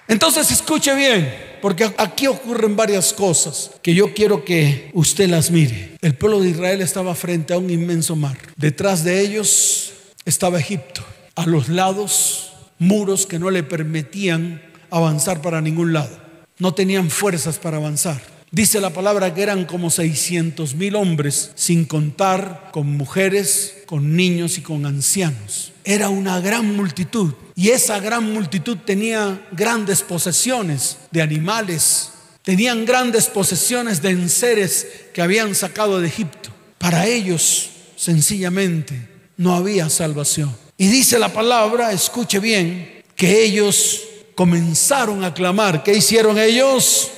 Entonces 0.07 0.49
escuche 0.51 0.93
bien. 0.95 1.48
Porque 1.61 1.91
aquí 1.97 2.27
ocurren 2.27 2.75
varias 2.75 3.13
cosas 3.13 3.71
que 3.81 3.93
yo 3.93 4.13
quiero 4.13 4.45
que 4.45 4.91
usted 4.93 5.29
las 5.29 5.51
mire. 5.51 5.97
El 6.01 6.15
pueblo 6.15 6.39
de 6.39 6.49
Israel 6.49 6.81
estaba 6.81 7.15
frente 7.15 7.53
a 7.53 7.57
un 7.57 7.69
inmenso 7.69 8.15
mar. 8.15 8.37
Detrás 8.55 9.03
de 9.03 9.21
ellos 9.21 9.93
estaba 10.25 10.59
Egipto. 10.59 11.03
A 11.35 11.45
los 11.45 11.69
lados, 11.69 12.53
muros 12.77 13.25
que 13.25 13.39
no 13.39 13.51
le 13.51 13.63
permitían 13.63 14.61
avanzar 14.89 15.41
para 15.41 15.61
ningún 15.61 15.93
lado. 15.93 16.17
No 16.57 16.73
tenían 16.73 17.09
fuerzas 17.09 17.57
para 17.57 17.77
avanzar. 17.77 18.21
Dice 18.51 18.81
la 18.81 18.89
palabra 18.89 19.33
que 19.33 19.43
eran 19.43 19.65
como 19.65 19.91
600 19.91 20.73
mil 20.73 20.95
hombres, 20.95 21.51
sin 21.53 21.85
contar 21.85 22.69
con 22.71 22.87
mujeres, 22.87 23.77
con 23.85 24.15
niños 24.15 24.57
y 24.57 24.61
con 24.61 24.85
ancianos. 24.87 25.71
Era 25.89 26.09
una 26.09 26.39
gran 26.39 26.75
multitud. 26.75 27.33
Y 27.55 27.69
esa 27.69 27.99
gran 27.99 28.31
multitud 28.31 28.77
tenía 28.85 29.41
grandes 29.51 30.03
posesiones 30.03 30.97
de 31.09 31.23
animales, 31.23 32.11
tenían 32.43 32.85
grandes 32.85 33.25
posesiones 33.25 33.99
de 33.99 34.11
enseres 34.11 34.85
que 35.15 35.23
habían 35.23 35.55
sacado 35.55 35.99
de 35.99 36.07
Egipto. 36.07 36.51
Para 36.77 37.07
ellos, 37.07 37.71
sencillamente, 37.95 39.09
no 39.35 39.55
había 39.55 39.89
salvación. 39.89 40.55
Y 40.77 40.89
dice 40.89 41.17
la 41.17 41.33
palabra, 41.33 41.91
escuche 41.91 42.37
bien, 42.37 43.01
que 43.15 43.43
ellos 43.43 44.01
comenzaron 44.35 45.23
a 45.23 45.33
clamar. 45.33 45.81
¿Qué 45.81 45.95
hicieron 45.95 46.37
ellos? 46.37 47.09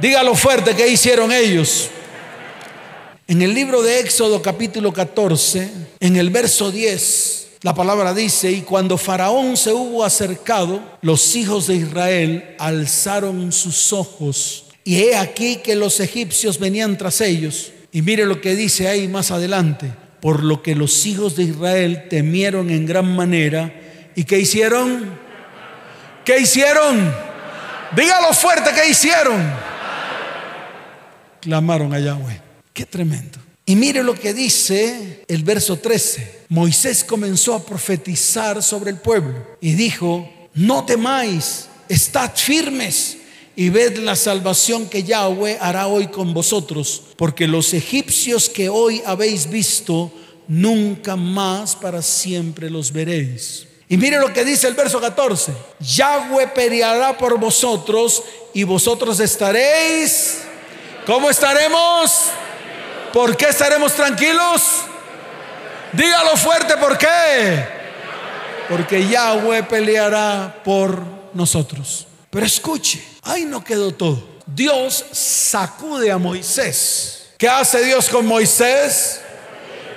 Dígalo 0.00 0.34
fuerte, 0.34 0.74
¿qué 0.74 0.88
hicieron 0.88 1.30
ellos? 1.30 1.88
En 3.28 3.42
el 3.42 3.54
libro 3.54 3.80
de 3.80 4.00
Éxodo 4.00 4.42
capítulo 4.42 4.92
14, 4.92 5.70
en 6.00 6.16
el 6.16 6.30
verso 6.30 6.72
10, 6.72 7.42
la 7.62 7.74
palabra 7.74 8.12
dice, 8.12 8.50
y 8.50 8.62
cuando 8.62 8.98
Faraón 8.98 9.56
se 9.56 9.72
hubo 9.72 10.04
acercado, 10.04 10.82
los 11.00 11.36
hijos 11.36 11.68
de 11.68 11.76
Israel 11.76 12.56
alzaron 12.58 13.52
sus 13.52 13.92
ojos. 13.92 14.64
Y 14.82 14.96
he 15.02 15.16
aquí 15.16 15.56
que 15.56 15.76
los 15.76 16.00
egipcios 16.00 16.58
venían 16.58 16.98
tras 16.98 17.20
ellos. 17.20 17.72
Y 17.92 18.02
mire 18.02 18.26
lo 18.26 18.40
que 18.40 18.56
dice 18.56 18.88
ahí 18.88 19.06
más 19.06 19.30
adelante. 19.30 19.92
Por 20.20 20.42
lo 20.42 20.60
que 20.60 20.74
los 20.74 21.06
hijos 21.06 21.36
de 21.36 21.44
Israel 21.44 22.08
temieron 22.10 22.68
en 22.68 22.84
gran 22.84 23.14
manera. 23.14 23.72
¿Y 24.16 24.24
qué 24.24 24.40
hicieron? 24.40 25.16
¿Qué 26.24 26.40
hicieron? 26.40 27.14
Dígalo 27.94 28.32
fuerte, 28.32 28.70
¿qué 28.74 28.90
hicieron? 28.90 29.40
Clamaron 31.40 31.94
a 31.94 32.00
Yahweh. 32.00 32.40
Qué 32.72 32.86
tremendo. 32.86 33.38
Y 33.64 33.76
mire 33.76 34.02
lo 34.02 34.14
que 34.14 34.34
dice 34.34 35.24
el 35.28 35.44
verso 35.44 35.76
13. 35.76 36.46
Moisés 36.48 37.04
comenzó 37.04 37.54
a 37.54 37.64
profetizar 37.64 38.62
sobre 38.62 38.90
el 38.90 38.98
pueblo 38.98 39.46
y 39.60 39.74
dijo, 39.74 40.28
no 40.54 40.84
temáis, 40.84 41.68
estad 41.88 42.32
firmes 42.34 43.18
y 43.54 43.68
ved 43.68 43.98
la 43.98 44.16
salvación 44.16 44.86
que 44.86 45.02
Yahweh 45.02 45.58
hará 45.60 45.86
hoy 45.86 46.08
con 46.08 46.34
vosotros, 46.34 47.02
porque 47.16 47.46
los 47.46 47.74
egipcios 47.74 48.48
que 48.48 48.68
hoy 48.68 49.02
habéis 49.04 49.48
visto, 49.48 50.10
nunca 50.48 51.16
más 51.16 51.76
para 51.76 52.02
siempre 52.02 52.70
los 52.70 52.92
veréis. 52.92 53.66
Y 53.88 53.96
mire 53.96 54.18
lo 54.18 54.32
que 54.32 54.44
dice 54.44 54.68
el 54.68 54.74
verso 54.74 55.00
14, 55.00 55.52
Yahweh 55.80 56.48
peleará 56.48 57.16
por 57.16 57.38
vosotros 57.38 58.22
y 58.54 58.64
vosotros 58.64 59.20
estaréis, 59.20 60.38
¿cómo 61.06 61.28
estaremos? 61.28 62.10
¿Por 63.12 63.36
qué 63.36 63.48
estaremos 63.48 63.92
tranquilos? 63.92 64.62
Dígalo 65.92 66.36
fuerte, 66.36 66.76
¿por 66.78 66.96
qué? 66.96 67.66
Porque 68.68 69.06
Yahweh 69.06 69.64
peleará 69.64 70.62
por 70.64 71.02
nosotros. 71.34 72.06
Pero 72.30 72.46
escuche, 72.46 73.04
ahí 73.22 73.44
no 73.44 73.62
quedó 73.62 73.92
todo. 73.92 74.32
Dios 74.46 75.04
sacude 75.12 76.10
a 76.10 76.16
Moisés. 76.16 77.26
¿Qué 77.36 77.48
hace 77.48 77.84
Dios 77.84 78.08
con 78.08 78.26
Moisés? 78.26 79.20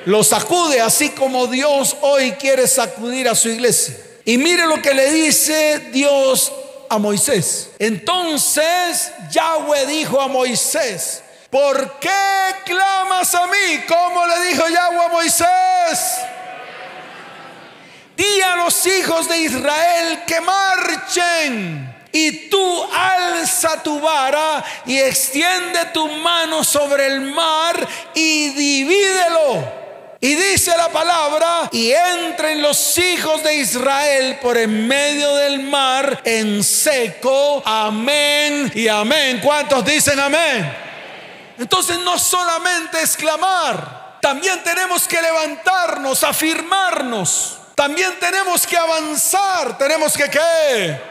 Lo 0.06 0.24
sacude 0.24 0.82
así 0.82 1.10
como 1.10 1.48
Dios 1.48 1.96
hoy 2.02 2.34
quiere 2.34 2.68
sacudir 2.68 3.30
a 3.30 3.36
su 3.36 3.50
iglesia. 3.50 3.96
Y 4.26 4.38
mire 4.38 4.68
lo 4.68 4.82
que 4.82 4.94
le 4.94 5.12
dice 5.12 5.90
Dios 5.94 6.52
a 6.90 6.98
Moisés. 6.98 7.70
Entonces 7.80 9.12
Yahweh 9.32 9.86
dijo 9.86 10.20
a 10.20 10.28
Moisés, 10.28 11.24
¿Por 11.56 12.00
qué 12.02 12.10
clamas 12.66 13.34
a 13.34 13.48
mí? 13.48 13.86
Como 13.88 14.28
le 14.28 14.42
dijo 14.42 14.68
Yahweh 14.68 15.06
a 15.06 15.08
Moisés. 15.08 16.18
Di 18.18 18.42
a 18.42 18.58
los 18.58 18.86
hijos 18.86 19.30
de 19.30 19.38
Israel 19.38 20.24
que 20.28 20.42
marchen. 20.42 21.96
Y 22.12 22.50
tú 22.50 22.84
alza 22.94 23.82
tu 23.82 24.02
vara 24.02 24.66
y 24.86 25.00
extiende 25.00 25.86
tu 25.94 26.10
mano 26.10 26.62
sobre 26.62 27.06
el 27.06 27.22
mar 27.22 27.88
y 28.14 28.50
divídelo. 28.50 29.64
Y 30.20 30.36
dice 30.36 30.76
la 30.76 30.90
palabra, 30.90 31.70
y 31.72 31.94
entren 31.94 32.62
los 32.62 32.98
hijos 32.98 33.42
de 33.44 33.56
Israel 33.56 34.40
por 34.42 34.58
en 34.58 34.90
medio 34.90 35.34
del 35.36 35.62
mar 35.62 36.20
en 36.26 36.62
seco. 36.66 37.64
Amén 37.66 38.70
y 38.76 38.90
amén. 38.90 39.40
¿Cuántos 39.42 39.86
dicen 39.86 40.20
amén? 40.20 40.85
Entonces 41.58 42.00
no 42.00 42.20
solamente 42.20 43.00
exclamar, 43.00 44.18
también 44.22 44.64
tenemos 44.64 45.08
que 45.08 45.22
levantarnos, 45.22 46.24
afirmarnos. 46.24 47.60
También 47.76 48.18
tenemos 48.20 48.66
que 48.66 48.78
avanzar, 48.78 49.78
tenemos 49.78 50.14
que 50.14 50.30
qué? 50.30 51.02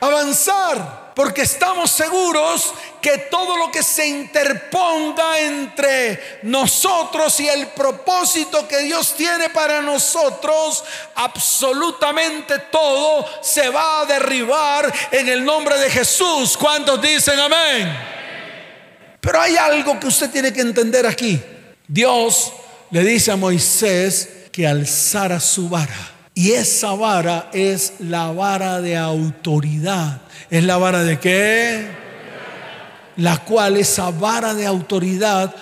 Avanzar, 0.00 1.12
porque 1.14 1.42
estamos 1.42 1.90
seguros 1.90 2.74
que 3.00 3.16
todo 3.30 3.56
lo 3.56 3.70
que 3.70 3.82
se 3.82 4.06
interponga 4.06 5.38
entre 5.38 6.40
nosotros 6.42 7.38
y 7.40 7.48
el 7.48 7.68
propósito 7.68 8.66
que 8.66 8.78
Dios 8.78 9.14
tiene 9.14 9.50
para 9.50 9.80
nosotros, 9.80 10.84
absolutamente 11.14 12.58
todo 12.70 13.24
se 13.40 13.70
va 13.70 14.00
a 14.00 14.04
derribar 14.04 14.92
en 15.12 15.28
el 15.28 15.44
nombre 15.44 15.78
de 15.78 15.88
Jesús. 15.88 16.56
¿Cuántos 16.56 17.00
dicen 17.00 17.38
amén? 17.38 18.17
Pero 19.28 19.42
hay 19.42 19.56
algo 19.58 20.00
que 20.00 20.06
usted 20.06 20.30
tiene 20.30 20.54
que 20.54 20.62
entender 20.62 21.06
aquí. 21.06 21.38
Dios 21.86 22.50
le 22.90 23.04
dice 23.04 23.30
a 23.30 23.36
Moisés 23.36 24.46
que 24.50 24.66
alzara 24.66 25.38
su 25.38 25.68
vara. 25.68 26.12
Y 26.32 26.52
esa 26.52 26.94
vara 26.94 27.50
es 27.52 27.92
la 27.98 28.32
vara 28.32 28.80
de 28.80 28.96
autoridad. 28.96 30.22
¿Es 30.48 30.64
la 30.64 30.78
vara 30.78 31.02
de 31.02 31.18
qué? 31.18 31.88
La 33.16 33.36
cual 33.44 33.76
esa 33.76 34.08
vara 34.08 34.54
de 34.54 34.64
autoridad 34.64 35.54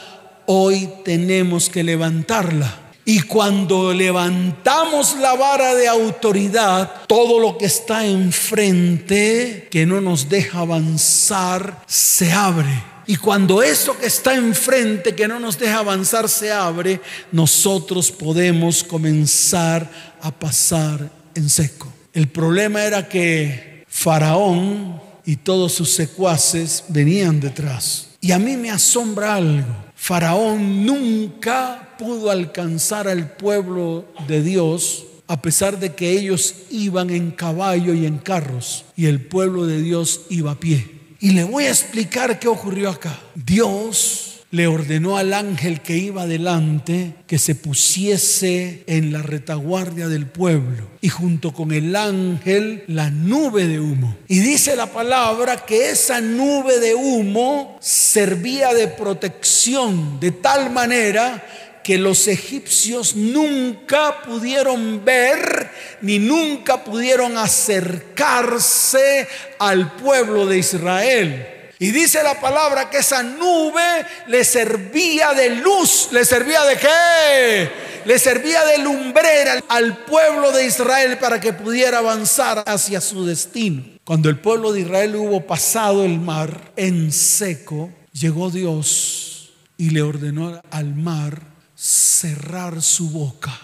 hoy 0.46 0.88
tenemos 1.04 1.68
que 1.68 1.82
levantarla. 1.82 2.72
Y 3.04 3.22
cuando 3.22 3.92
levantamos 3.92 5.16
la 5.16 5.34
vara 5.34 5.74
de 5.74 5.88
autoridad, 5.88 7.02
todo 7.08 7.40
lo 7.40 7.58
que 7.58 7.66
está 7.66 8.06
enfrente, 8.06 9.66
que 9.72 9.86
no 9.86 10.00
nos 10.00 10.28
deja 10.28 10.60
avanzar, 10.60 11.82
se 11.88 12.30
abre. 12.30 12.95
Y 13.06 13.16
cuando 13.16 13.62
eso 13.62 13.96
que 13.96 14.06
está 14.06 14.34
enfrente, 14.34 15.14
que 15.14 15.28
no 15.28 15.38
nos 15.38 15.58
deja 15.58 15.78
avanzar, 15.78 16.28
se 16.28 16.50
abre, 16.50 17.00
nosotros 17.30 18.10
podemos 18.10 18.82
comenzar 18.82 19.88
a 20.20 20.32
pasar 20.32 21.08
en 21.34 21.48
seco. 21.48 21.92
El 22.12 22.28
problema 22.28 22.82
era 22.82 23.08
que 23.08 23.84
Faraón 23.88 25.00
y 25.24 25.36
todos 25.36 25.72
sus 25.72 25.92
secuaces 25.92 26.84
venían 26.88 27.38
detrás. 27.40 28.08
Y 28.20 28.32
a 28.32 28.38
mí 28.38 28.56
me 28.56 28.70
asombra 28.70 29.34
algo. 29.34 29.66
Faraón 29.94 30.84
nunca 30.84 31.94
pudo 31.98 32.30
alcanzar 32.30 33.06
al 33.06 33.32
pueblo 33.36 34.04
de 34.26 34.42
Dios 34.42 35.04
a 35.28 35.42
pesar 35.42 35.78
de 35.78 35.94
que 35.94 36.10
ellos 36.10 36.54
iban 36.70 37.10
en 37.10 37.30
caballo 37.32 37.94
y 37.94 38.06
en 38.06 38.18
carros 38.18 38.84
y 38.96 39.06
el 39.06 39.20
pueblo 39.20 39.66
de 39.66 39.82
Dios 39.82 40.22
iba 40.28 40.52
a 40.52 40.60
pie. 40.60 40.95
Y 41.20 41.30
le 41.30 41.44
voy 41.44 41.64
a 41.64 41.70
explicar 41.70 42.38
qué 42.38 42.48
ocurrió 42.48 42.90
acá. 42.90 43.18
Dios 43.34 44.36
le 44.50 44.66
ordenó 44.68 45.16
al 45.16 45.34
ángel 45.34 45.80
que 45.80 45.96
iba 45.96 46.26
delante 46.26 47.14
que 47.26 47.38
se 47.38 47.54
pusiese 47.54 48.84
en 48.86 49.12
la 49.12 49.20
retaguardia 49.20 50.08
del 50.08 50.26
pueblo 50.26 50.88
y 51.00 51.08
junto 51.08 51.52
con 51.52 51.72
el 51.72 51.96
ángel 51.96 52.84
la 52.86 53.10
nube 53.10 53.66
de 53.66 53.80
humo. 53.80 54.16
Y 54.28 54.38
dice 54.38 54.76
la 54.76 54.86
palabra 54.86 55.64
que 55.66 55.90
esa 55.90 56.20
nube 56.20 56.78
de 56.78 56.94
humo 56.94 57.76
servía 57.80 58.72
de 58.72 58.88
protección 58.88 60.20
de 60.20 60.30
tal 60.30 60.70
manera 60.70 61.44
que 61.86 61.98
los 61.98 62.26
egipcios 62.26 63.14
nunca 63.14 64.20
pudieron 64.22 65.04
ver 65.04 65.70
ni 66.00 66.18
nunca 66.18 66.82
pudieron 66.82 67.38
acercarse 67.38 69.28
al 69.60 69.92
pueblo 69.92 70.46
de 70.46 70.58
Israel. 70.58 71.46
Y 71.78 71.92
dice 71.92 72.24
la 72.24 72.40
palabra 72.40 72.90
que 72.90 72.98
esa 72.98 73.22
nube 73.22 74.04
le 74.26 74.42
servía 74.42 75.32
de 75.32 75.50
luz. 75.50 76.08
¿Le 76.10 76.24
servía 76.24 76.64
de 76.64 76.76
qué? 76.76 77.70
Le 78.04 78.18
servía 78.18 78.64
de 78.64 78.78
lumbrera 78.78 79.62
al 79.68 79.98
pueblo 79.98 80.50
de 80.50 80.66
Israel 80.66 81.18
para 81.18 81.38
que 81.38 81.52
pudiera 81.52 81.98
avanzar 81.98 82.64
hacia 82.66 83.00
su 83.00 83.24
destino. 83.24 83.84
Cuando 84.02 84.28
el 84.28 84.40
pueblo 84.40 84.72
de 84.72 84.80
Israel 84.80 85.14
hubo 85.14 85.46
pasado 85.46 86.04
el 86.04 86.18
mar 86.18 86.72
en 86.74 87.12
seco, 87.12 87.92
llegó 88.12 88.50
Dios 88.50 89.52
y 89.78 89.90
le 89.90 90.02
ordenó 90.02 90.60
al 90.72 90.92
mar 90.96 91.45
cerrar 91.76 92.82
su 92.82 93.10
boca. 93.10 93.56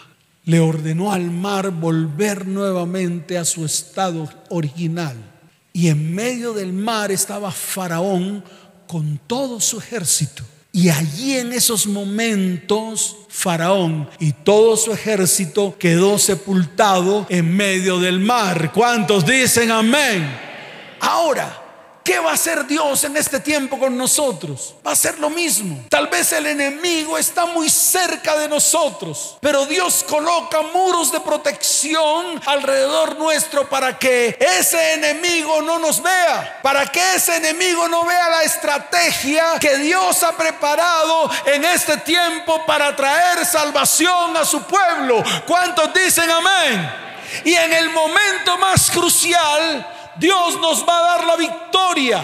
Le 0.45 0.61
ordenó 0.61 1.13
al 1.13 1.31
mar 1.31 1.71
volver 1.71 2.47
nuevamente 2.47 3.39
a 3.39 3.45
su 3.45 3.65
estado 3.65 4.29
original 4.51 5.17
y 5.73 5.89
en 5.89 6.15
medio 6.15 6.53
del 6.53 6.73
mar 6.73 7.11
estaba 7.11 7.51
Faraón 7.51 8.45
con 8.87 9.19
todo 9.27 9.61
su 9.61 9.79
ejército. 9.79 10.45
Y 10.75 10.89
allí 10.89 11.37
en 11.37 11.53
esos 11.53 11.87
momentos 11.87 13.17
Faraón 13.29 14.09
y 14.19 14.33
todo 14.33 14.77
su 14.77 14.93
ejército 14.93 15.77
quedó 15.79 16.19
sepultado 16.19 17.27
en 17.29 17.55
medio 17.55 17.99
del 17.99 18.21
mar. 18.21 18.73
¿Cuántos 18.73 19.25
dicen 19.27 19.71
amén? 19.71 20.29
Ahora, 21.01 21.62
¿Qué 22.05 22.19
va 22.19 22.33
a 22.33 22.35
hacer 22.35 22.67
Dios 22.67 23.05
en 23.05 23.17
este 23.17 23.39
tiempo 23.39 23.79
con 23.79 23.97
nosotros? 23.97 24.75
Va 24.85 24.91
a 24.91 24.97
ser 24.97 25.21
lo 25.21 25.31
mismo. 25.31 25.85
Tal 25.89 26.09
vez 26.09 26.33
el 26.33 26.47
enemigo 26.47 27.17
está 27.17 27.47
muy 27.47 27.71
cerca 27.71 28.37
de 28.39 28.49
nosotros, 28.49 29.37
pero 29.41 29.67
Dios 29.67 30.05
coloca 30.09 30.63
muros 30.63 31.13
de 31.13 31.21
protección 31.21 32.41
alrededor 32.47 33.17
nuestro 33.19 33.69
para 33.69 33.99
que 33.99 34.37
ese 34.59 34.95
enemigo 34.95 35.63
no 35.63 35.79
nos 35.79 36.03
vea, 36.03 36.59
para 36.63 36.87
que 36.87 37.15
ese 37.15 37.37
enemigo 37.37 37.87
no 37.87 38.05
vea 38.05 38.31
la 38.31 38.43
estrategia 38.43 39.59
que 39.61 39.79
Dios 39.79 40.25
ha 40.25 40.37
preparado 40.37 41.31
en 41.47 41.65
este 41.65 41.99
tiempo 41.99 42.67
para 42.67 42.97
traer 42.97 43.47
salvación 43.47 44.37
a 44.37 44.45
su 44.45 44.61
pueblo. 44.63 45.23
¿Cuántos 45.47 45.95
dicen 45.95 46.29
amén? 46.29 47.03
Y 47.45 47.55
en 47.55 47.73
el 47.73 47.91
momento 47.91 48.59
más 48.59 48.91
crucial, 48.91 49.92
Dios 50.17 50.61
nos 50.61 50.87
va 50.87 50.99
a 50.99 51.17
dar 51.17 51.25
la 51.25 51.37
victoria. 51.37 52.23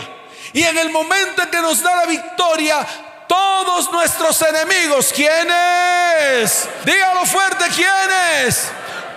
Y 0.52 0.62
en 0.62 0.78
el 0.78 0.90
momento 0.90 1.42
en 1.42 1.50
que 1.50 1.60
nos 1.60 1.82
da 1.82 1.96
la 1.96 2.06
victoria, 2.06 2.86
todos 3.26 3.92
nuestros 3.92 4.40
enemigos, 4.42 5.12
¿quiénes? 5.14 6.68
Dígalo 6.84 7.26
fuerte, 7.26 7.66
¿quiénes? 7.74 8.70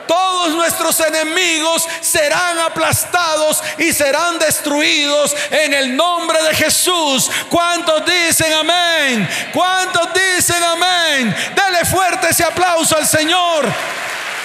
Todos 0.08 0.50
nuestros 0.50 1.00
enemigos 1.00 1.88
serán 2.02 2.60
aplastados 2.60 3.64
y 3.78 3.94
serán 3.94 4.38
destruidos 4.40 5.34
en 5.50 5.74
el 5.74 5.96
nombre 5.96 6.42
de 6.44 6.54
Jesús. 6.56 7.32
¿Cuántos 7.50 8.04
dicen 8.06 8.52
amén? 8.54 9.30
¿Cuántos 9.54 10.10
dicen 10.14 10.62
amén? 10.62 11.34
Dele 11.56 11.86
fuerte 11.86 12.28
ese 12.30 12.44
aplauso 12.44 12.98
al 12.98 13.08
Señor 13.08 13.66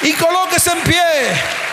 y 0.02 0.12
colóquese 0.12 0.70
en 0.70 0.80
pie. 0.82 1.66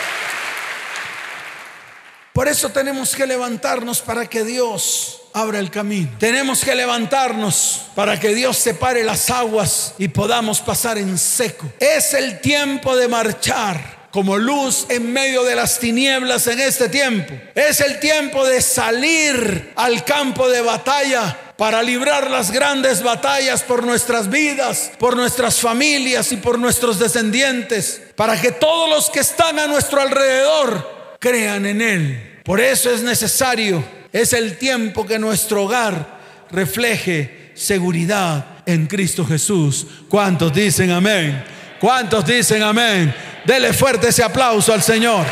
Por 2.34 2.48
eso 2.48 2.70
tenemos 2.70 3.14
que 3.14 3.28
levantarnos 3.28 4.00
para 4.00 4.26
que 4.26 4.42
Dios 4.42 5.20
abra 5.34 5.60
el 5.60 5.70
camino. 5.70 6.10
Tenemos 6.18 6.64
que 6.64 6.74
levantarnos 6.74 7.82
para 7.94 8.18
que 8.18 8.34
Dios 8.34 8.56
separe 8.58 9.04
las 9.04 9.30
aguas 9.30 9.94
y 9.98 10.08
podamos 10.08 10.60
pasar 10.60 10.98
en 10.98 11.16
seco. 11.16 11.70
Es 11.78 12.12
el 12.12 12.40
tiempo 12.40 12.96
de 12.96 13.06
marchar 13.06 14.08
como 14.10 14.36
luz 14.36 14.86
en 14.88 15.12
medio 15.12 15.44
de 15.44 15.54
las 15.54 15.78
tinieblas 15.78 16.48
en 16.48 16.58
este 16.58 16.88
tiempo. 16.88 17.32
Es 17.54 17.78
el 17.78 18.00
tiempo 18.00 18.44
de 18.44 18.60
salir 18.60 19.72
al 19.76 20.04
campo 20.04 20.48
de 20.48 20.60
batalla 20.60 21.54
para 21.56 21.84
librar 21.84 22.32
las 22.32 22.50
grandes 22.50 23.04
batallas 23.04 23.62
por 23.62 23.84
nuestras 23.84 24.28
vidas, 24.28 24.90
por 24.98 25.14
nuestras 25.14 25.60
familias 25.60 26.32
y 26.32 26.36
por 26.38 26.58
nuestros 26.58 26.98
descendientes, 26.98 28.02
para 28.16 28.40
que 28.40 28.50
todos 28.50 28.90
los 28.90 29.08
que 29.08 29.20
están 29.20 29.60
a 29.60 29.68
nuestro 29.68 30.00
alrededor 30.00 30.93
crean 31.24 31.64
en 31.64 31.80
Él. 31.80 32.40
Por 32.44 32.60
eso 32.60 32.90
es 32.90 33.02
necesario, 33.02 33.82
es 34.12 34.34
el 34.34 34.58
tiempo 34.58 35.06
que 35.06 35.18
nuestro 35.18 35.64
hogar 35.64 36.18
refleje 36.50 37.52
seguridad 37.54 38.44
en 38.66 38.86
Cristo 38.86 39.24
Jesús. 39.24 39.86
¿Cuántos 40.10 40.52
dicen 40.52 40.90
amén? 40.90 41.42
¿Cuántos 41.80 42.26
dicen 42.26 42.62
amén? 42.62 43.14
Dele 43.46 43.72
fuerte 43.72 44.08
ese 44.08 44.22
aplauso 44.22 44.74
al 44.74 44.82
Señor. 44.82 45.24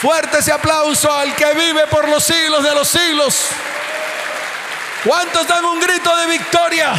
Fuerte 0.00 0.38
ese 0.38 0.52
aplauso 0.52 1.12
al 1.12 1.34
que 1.34 1.52
vive 1.54 1.88
por 1.90 2.08
los 2.08 2.22
siglos 2.22 2.62
de 2.62 2.74
los 2.76 2.86
siglos. 2.86 3.46
¿Cuántos 5.02 5.48
dan 5.48 5.64
un 5.64 5.80
grito 5.80 6.16
de 6.16 6.26
victoria? 6.28 6.92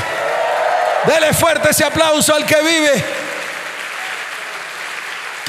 Dele 1.05 1.33
fuerte 1.33 1.69
ese 1.69 1.85
aplauso 1.85 2.35
al 2.35 2.45
que 2.45 2.61
vive 2.61 3.18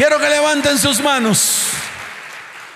Quiero 0.00 0.18
que 0.18 0.30
levanten 0.30 0.78
sus 0.78 0.98
manos. 1.02 1.58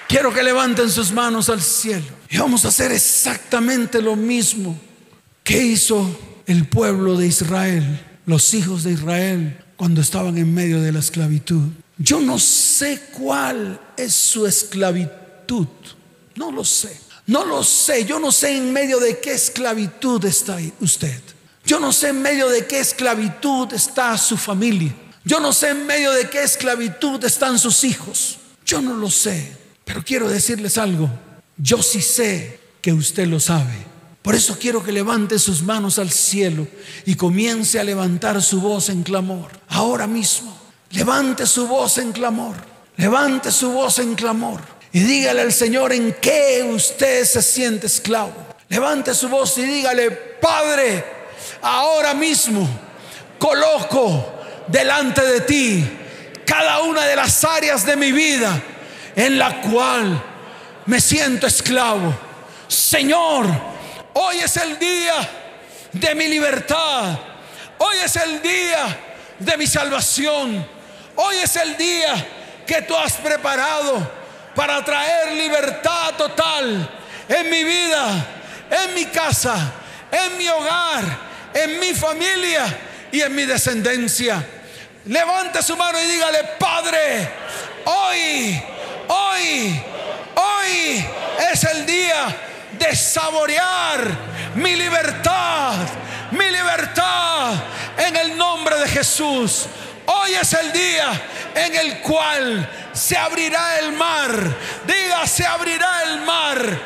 Quiero 0.06 0.30
que 0.30 0.42
levanten 0.42 0.90
sus 0.90 1.10
manos 1.10 1.48
al 1.48 1.62
cielo. 1.62 2.04
Y 2.28 2.36
vamos 2.36 2.66
a 2.66 2.68
hacer 2.68 2.92
exactamente 2.92 4.02
lo 4.02 4.14
mismo 4.14 4.78
que 5.42 5.56
hizo 5.56 6.06
el 6.44 6.68
pueblo 6.68 7.16
de 7.16 7.26
Israel, 7.26 7.98
los 8.26 8.52
hijos 8.52 8.84
de 8.84 8.92
Israel, 8.92 9.58
cuando 9.76 10.02
estaban 10.02 10.36
en 10.36 10.52
medio 10.52 10.82
de 10.82 10.92
la 10.92 10.98
esclavitud. 10.98 11.62
Yo 11.96 12.20
no 12.20 12.38
sé 12.38 13.00
cuál 13.12 13.80
es 13.96 14.12
su 14.12 14.46
esclavitud. 14.46 15.68
No 16.34 16.52
lo 16.52 16.62
sé. 16.62 16.94
No 17.26 17.46
lo 17.46 17.64
sé. 17.64 18.04
Yo 18.04 18.18
no 18.18 18.32
sé 18.32 18.54
en 18.54 18.70
medio 18.70 19.00
de 19.00 19.18
qué 19.20 19.32
esclavitud 19.32 20.22
está 20.26 20.58
usted. 20.78 21.22
Yo 21.64 21.80
no 21.80 21.90
sé 21.90 22.10
en 22.10 22.20
medio 22.20 22.50
de 22.50 22.66
qué 22.66 22.80
esclavitud 22.80 23.72
está 23.72 24.18
su 24.18 24.36
familia. 24.36 24.94
Yo 25.24 25.40
no 25.40 25.52
sé 25.52 25.70
en 25.70 25.86
medio 25.86 26.12
de 26.12 26.28
qué 26.28 26.42
esclavitud 26.42 27.22
están 27.24 27.58
sus 27.58 27.82
hijos. 27.84 28.38
Yo 28.66 28.80
no 28.80 28.94
lo 28.94 29.10
sé. 29.10 29.56
Pero 29.84 30.02
quiero 30.04 30.28
decirles 30.28 30.78
algo. 30.78 31.08
Yo 31.56 31.82
sí 31.82 32.02
sé 32.02 32.60
que 32.80 32.92
usted 32.92 33.26
lo 33.26 33.40
sabe. 33.40 33.94
Por 34.22 34.34
eso 34.34 34.58
quiero 34.58 34.82
que 34.82 34.92
levante 34.92 35.38
sus 35.38 35.62
manos 35.62 35.98
al 35.98 36.10
cielo 36.10 36.66
y 37.04 37.14
comience 37.14 37.78
a 37.78 37.84
levantar 37.84 38.42
su 38.42 38.60
voz 38.60 38.88
en 38.88 39.02
clamor. 39.02 39.50
Ahora 39.68 40.06
mismo, 40.06 40.56
levante 40.90 41.46
su 41.46 41.66
voz 41.66 41.98
en 41.98 42.12
clamor. 42.12 42.54
Levante 42.96 43.50
su 43.50 43.70
voz 43.72 43.98
en 43.98 44.14
clamor. 44.14 44.60
Y 44.92 45.00
dígale 45.00 45.42
al 45.42 45.52
Señor 45.52 45.92
en 45.92 46.14
qué 46.20 46.70
usted 46.74 47.24
se 47.24 47.42
siente 47.42 47.86
esclavo. 47.86 48.32
Levante 48.68 49.14
su 49.14 49.28
voz 49.28 49.58
y 49.58 49.62
dígale, 49.62 50.10
Padre, 50.10 51.04
ahora 51.60 52.14
mismo 52.14 52.68
coloco 53.38 54.33
delante 54.68 55.22
de 55.22 55.40
ti 55.42 55.98
cada 56.46 56.82
una 56.82 57.04
de 57.04 57.16
las 57.16 57.44
áreas 57.44 57.84
de 57.84 57.96
mi 57.96 58.12
vida 58.12 58.60
en 59.16 59.38
la 59.38 59.60
cual 59.60 60.22
me 60.86 61.00
siento 61.00 61.46
esclavo. 61.46 62.14
Señor, 62.68 63.46
hoy 64.14 64.38
es 64.38 64.56
el 64.56 64.78
día 64.78 65.14
de 65.92 66.14
mi 66.14 66.28
libertad. 66.28 67.18
Hoy 67.78 67.96
es 68.04 68.16
el 68.16 68.42
día 68.42 68.98
de 69.38 69.56
mi 69.56 69.66
salvación. 69.66 70.66
Hoy 71.16 71.36
es 71.36 71.56
el 71.56 71.76
día 71.76 72.14
que 72.66 72.82
tú 72.82 72.96
has 72.96 73.14
preparado 73.14 74.10
para 74.54 74.84
traer 74.84 75.32
libertad 75.32 76.14
total 76.16 76.88
en 77.28 77.50
mi 77.50 77.64
vida, 77.64 78.26
en 78.70 78.94
mi 78.94 79.04
casa, 79.06 79.72
en 80.10 80.38
mi 80.38 80.48
hogar, 80.48 81.04
en 81.54 81.80
mi 81.80 81.94
familia 81.94 82.64
y 83.14 83.22
en 83.22 83.32
mi 83.32 83.44
descendencia. 83.44 84.44
Levante 85.06 85.62
su 85.62 85.76
mano 85.76 86.02
y 86.02 86.06
dígale, 86.06 86.42
Padre, 86.58 87.28
hoy, 87.84 88.60
hoy, 89.06 89.82
hoy 90.34 91.06
es 91.52 91.62
el 91.62 91.86
día 91.86 92.36
de 92.76 92.96
saborear 92.96 94.00
mi 94.56 94.74
libertad, 94.74 95.74
mi 96.32 96.50
libertad 96.50 97.52
en 97.98 98.16
el 98.16 98.36
nombre 98.36 98.80
de 98.80 98.88
Jesús. 98.88 99.66
Hoy 100.06 100.34
es 100.34 100.52
el 100.52 100.72
día 100.72 101.22
en 101.54 101.76
el 101.76 102.00
cual 102.00 102.68
se 102.92 103.16
abrirá 103.16 103.78
el 103.78 103.92
mar. 103.92 104.32
Diga, 104.88 105.24
se 105.28 105.46
abrirá 105.46 106.02
el 106.02 106.20
mar. 106.22 106.80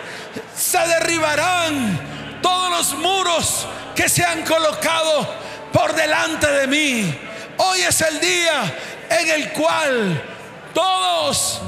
Se 0.54 0.78
derribarán 0.78 2.40
todos 2.42 2.70
los 2.70 2.98
muros 2.98 3.66
que 3.94 4.10
se 4.10 4.22
han 4.26 4.42
colocado 4.42 5.47
por 5.72 5.94
delante 5.94 6.46
de 6.46 6.66
mí. 6.66 7.18
Hoy 7.58 7.80
es 7.80 8.00
el 8.00 8.20
día 8.20 8.74
en 9.10 9.30
el 9.30 9.52
cual 9.52 10.22
todos, 10.74 11.60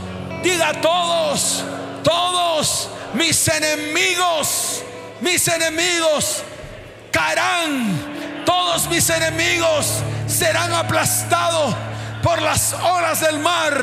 diga 0.42 0.72
todos, 0.80 1.64
todos 2.02 2.88
mis 3.14 3.48
enemigos, 3.48 4.82
mis 5.20 5.46
enemigos 5.48 6.42
caerán. 7.10 8.20
Todos 8.44 8.88
mis 8.88 9.08
enemigos 9.10 9.86
serán 10.26 10.72
aplastados 10.72 11.74
por 12.22 12.40
las 12.40 12.72
olas 12.72 13.20
del 13.20 13.38
mar. 13.38 13.74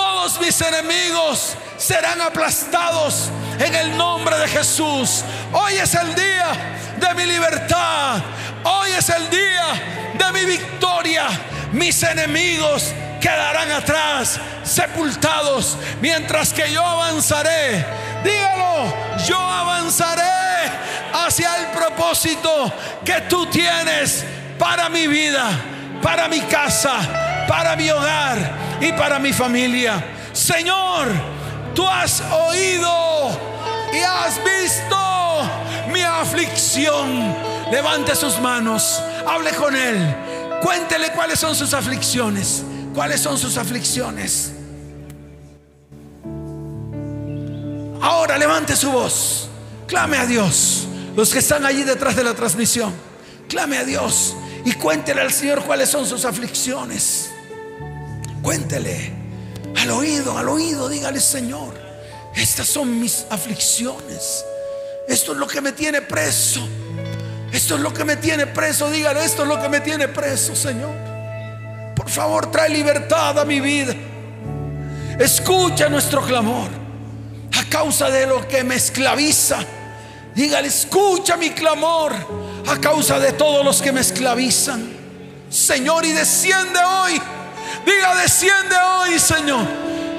Todos 0.00 0.40
mis 0.40 0.58
enemigos 0.62 1.54
serán 1.76 2.22
aplastados 2.22 3.28
en 3.58 3.74
el 3.74 3.98
nombre 3.98 4.34
de 4.38 4.48
Jesús. 4.48 5.22
Hoy 5.52 5.74
es 5.74 5.94
el 5.94 6.14
día 6.14 6.52
de 6.96 7.14
mi 7.14 7.26
libertad. 7.26 8.22
Hoy 8.64 8.92
es 8.92 9.10
el 9.10 9.28
día 9.28 10.14
de 10.14 10.32
mi 10.32 10.46
victoria. 10.46 11.26
Mis 11.72 12.02
enemigos 12.02 12.94
quedarán 13.20 13.70
atrás, 13.72 14.40
sepultados, 14.64 15.76
mientras 16.00 16.54
que 16.54 16.72
yo 16.72 16.82
avanzaré. 16.82 17.84
Dígalo, 18.24 18.94
yo 19.28 19.38
avanzaré 19.38 20.22
hacia 21.12 21.58
el 21.58 21.66
propósito 21.76 22.72
que 23.04 23.20
tú 23.28 23.44
tienes 23.50 24.24
para 24.58 24.88
mi 24.88 25.06
vida, 25.06 25.50
para 26.02 26.26
mi 26.26 26.40
casa, 26.40 27.29
para 27.50 27.74
mi 27.74 27.90
hogar 27.90 28.78
y 28.80 28.92
para 28.92 29.18
mi 29.18 29.32
familia. 29.32 30.04
Señor, 30.32 31.08
tú 31.74 31.84
has 31.84 32.22
oído 32.30 33.28
y 33.92 33.98
has 33.98 34.38
visto 34.44 34.96
mi 35.92 36.00
aflicción. 36.00 37.34
Levante 37.72 38.14
sus 38.14 38.38
manos, 38.38 39.02
hable 39.26 39.50
con 39.50 39.74
Él, 39.74 39.98
cuéntele 40.62 41.10
cuáles 41.10 41.40
son 41.40 41.56
sus 41.56 41.74
aflicciones, 41.74 42.62
cuáles 42.94 43.20
son 43.20 43.36
sus 43.36 43.56
aflicciones. 43.56 44.52
Ahora 48.00 48.38
levante 48.38 48.76
su 48.76 48.92
voz, 48.92 49.48
clame 49.88 50.18
a 50.18 50.26
Dios. 50.26 50.86
Los 51.16 51.32
que 51.32 51.40
están 51.40 51.66
allí 51.66 51.82
detrás 51.82 52.14
de 52.14 52.22
la 52.22 52.34
transmisión, 52.34 52.94
clame 53.48 53.78
a 53.78 53.84
Dios 53.84 54.36
y 54.64 54.72
cuéntele 54.74 55.20
al 55.20 55.32
Señor 55.32 55.64
cuáles 55.64 55.88
son 55.88 56.06
sus 56.06 56.24
aflicciones. 56.24 57.29
Cuéntele 58.42 59.12
al 59.76 59.90
oído, 59.90 60.36
al 60.36 60.48
oído, 60.48 60.88
dígale 60.88 61.20
Señor, 61.20 61.74
estas 62.34 62.66
son 62.66 63.00
mis 63.00 63.26
aflicciones. 63.30 64.44
Esto 65.08 65.32
es 65.32 65.38
lo 65.38 65.46
que 65.46 65.60
me 65.60 65.72
tiene 65.72 66.02
preso. 66.02 66.60
Esto 67.52 67.74
es 67.74 67.80
lo 67.80 67.92
que 67.92 68.04
me 68.04 68.16
tiene 68.16 68.46
preso. 68.46 68.90
Dígale, 68.90 69.24
esto 69.24 69.42
es 69.42 69.48
lo 69.48 69.60
que 69.60 69.68
me 69.68 69.80
tiene 69.80 70.08
preso, 70.08 70.54
Señor. 70.54 70.94
Por 71.96 72.08
favor, 72.08 72.50
trae 72.50 72.70
libertad 72.70 73.38
a 73.38 73.44
mi 73.44 73.60
vida. 73.60 73.94
Escucha 75.18 75.88
nuestro 75.88 76.22
clamor 76.22 76.68
a 77.58 77.68
causa 77.68 78.08
de 78.08 78.26
lo 78.26 78.46
que 78.46 78.62
me 78.62 78.76
esclaviza. 78.76 79.58
Dígale, 80.34 80.68
escucha 80.68 81.36
mi 81.36 81.50
clamor 81.50 82.12
a 82.68 82.78
causa 82.78 83.18
de 83.18 83.32
todos 83.32 83.64
los 83.64 83.82
que 83.82 83.90
me 83.90 84.00
esclavizan. 84.00 84.88
Señor, 85.50 86.04
y 86.04 86.12
desciende 86.12 86.78
hoy. 86.78 87.20
Diga, 87.84 88.14
desciende 88.16 88.76
hoy, 88.76 89.18
Señor, 89.18 89.66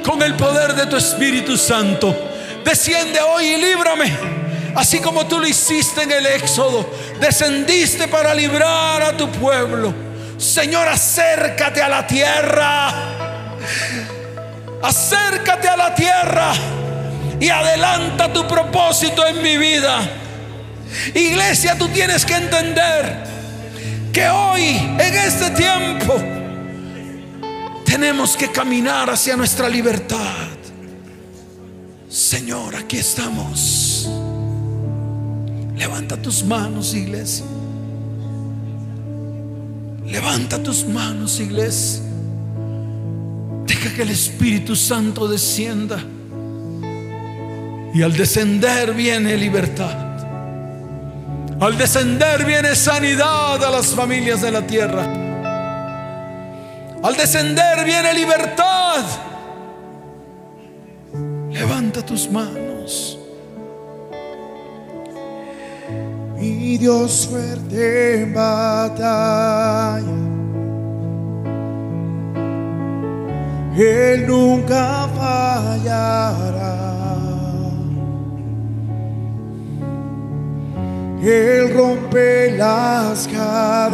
con 0.04 0.22
el 0.22 0.36
poder 0.36 0.74
de 0.76 0.86
tu 0.88 0.98
Espíritu 0.98 1.58
Santo. 1.58 2.16
Desciende 2.64 3.20
hoy 3.22 3.46
y 3.46 3.58
líbrame 3.58 4.42
así 4.76 5.00
como 5.00 5.26
tú 5.28 5.40
lo 5.40 5.48
hiciste 5.48 6.04
en 6.04 6.12
el 6.12 6.26
Éxodo. 6.26 6.90
Descendiste 7.20 8.08
para 8.08 8.34
librar 8.34 9.02
a 9.02 9.18
tu 9.18 9.30
pueblo. 9.32 9.94
Señor, 10.38 10.88
acércate 10.88 11.82
a 11.82 11.90
la 11.90 12.08
tierra. 12.08 12.94
Acércate 14.82 15.68
a 15.68 15.78
la 15.78 15.94
tierra 15.94 16.54
y 17.40 17.50
adelanta 17.50 18.32
tu 18.34 18.48
propósito 18.48 19.26
en 19.28 19.42
mi 19.42 19.58
vida. 19.58 20.00
Iglesia, 21.14 21.78
tú 21.78 21.88
tienes 21.90 22.26
que 22.26 22.36
entender 22.36 23.24
que 24.12 24.28
hoy, 24.28 24.76
en 25.00 25.14
este 25.16 25.52
tiempo, 25.52 26.22
tenemos 27.92 28.38
que 28.38 28.50
caminar 28.50 29.10
hacia 29.10 29.36
nuestra 29.36 29.68
libertad. 29.68 30.48
Señor, 32.08 32.74
aquí 32.74 32.96
estamos. 32.96 34.10
Levanta 35.76 36.16
tus 36.16 36.42
manos, 36.46 36.94
iglesia. 36.94 37.46
Levanta 40.06 40.64
tus 40.64 40.86
manos, 40.86 41.42
iglesia. 41.42 42.02
Deja 43.68 43.94
que 43.94 44.04
el 44.04 44.12
Espíritu 44.12 44.74
Santo 44.74 45.28
descienda. 45.28 46.02
Y 47.94 48.04
al 48.04 48.14
descender 48.16 48.94
viene 48.94 49.36
libertad. 49.36 49.98
Al 51.60 51.78
descender 51.78 52.46
viene 52.46 52.74
sanidad 52.74 53.62
a 53.62 53.70
las 53.70 53.88
familias 53.88 54.42
de 54.42 54.52
la 54.52 54.66
tierra. 54.66 55.21
Al 57.04 57.16
descender 57.16 57.84
viene 57.84 58.14
libertad. 58.14 59.04
Levanta 61.50 62.06
tus 62.06 62.30
manos. 62.30 63.18
Mi 66.38 66.78
Dios 66.78 67.28
fuerte 67.30 68.22
en 68.22 68.34
batalla. 68.34 70.06
Él 73.78 74.28
nunca 74.28 75.08
fallará. 75.16 76.78
Él 81.24 81.74
rompe 81.74 82.52
las 82.58 83.28
cadenas. 83.28 83.92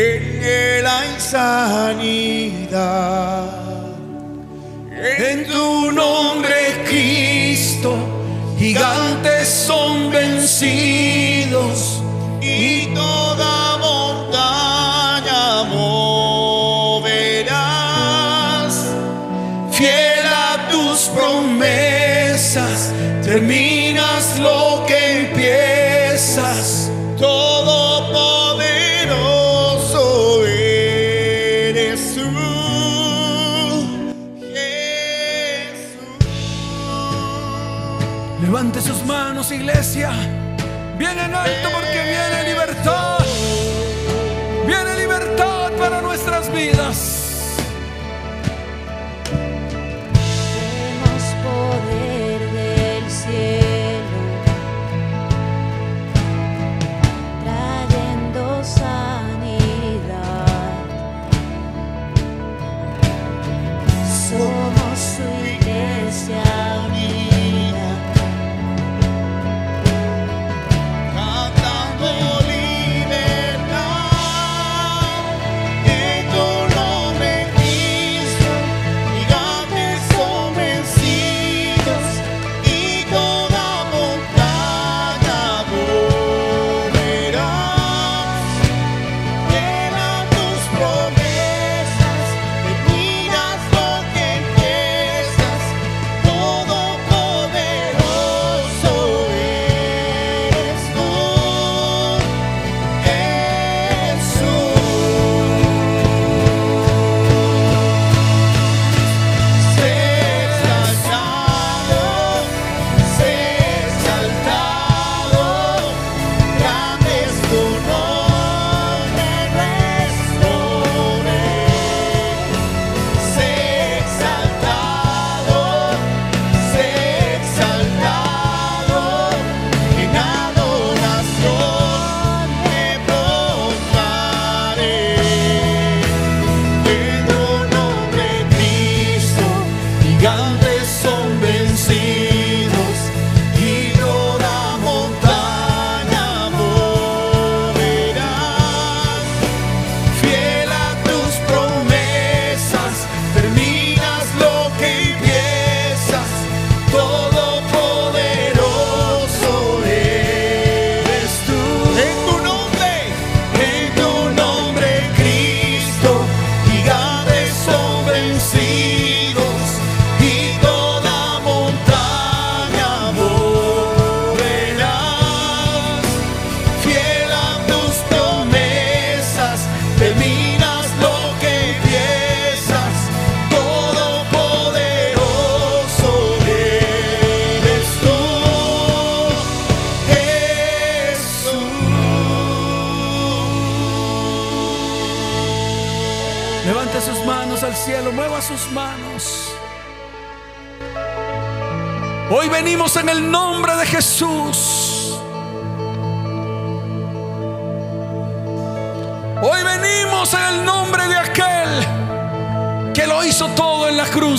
En 0.00 0.44
él 0.44 0.86
hay 0.86 1.18
sanidad. 1.18 1.90
En 4.92 5.44
tu 5.44 5.90
nombre, 5.90 6.84
Cristo, 6.88 7.96
gigantes 8.56 9.48
son 9.48 10.12
vencidos 10.12 12.00
y 12.40 12.86
toda 12.94 13.27
Iglesia. 39.38 40.10
Bien 40.98 41.16
en 41.16 41.32
alto 41.32 41.77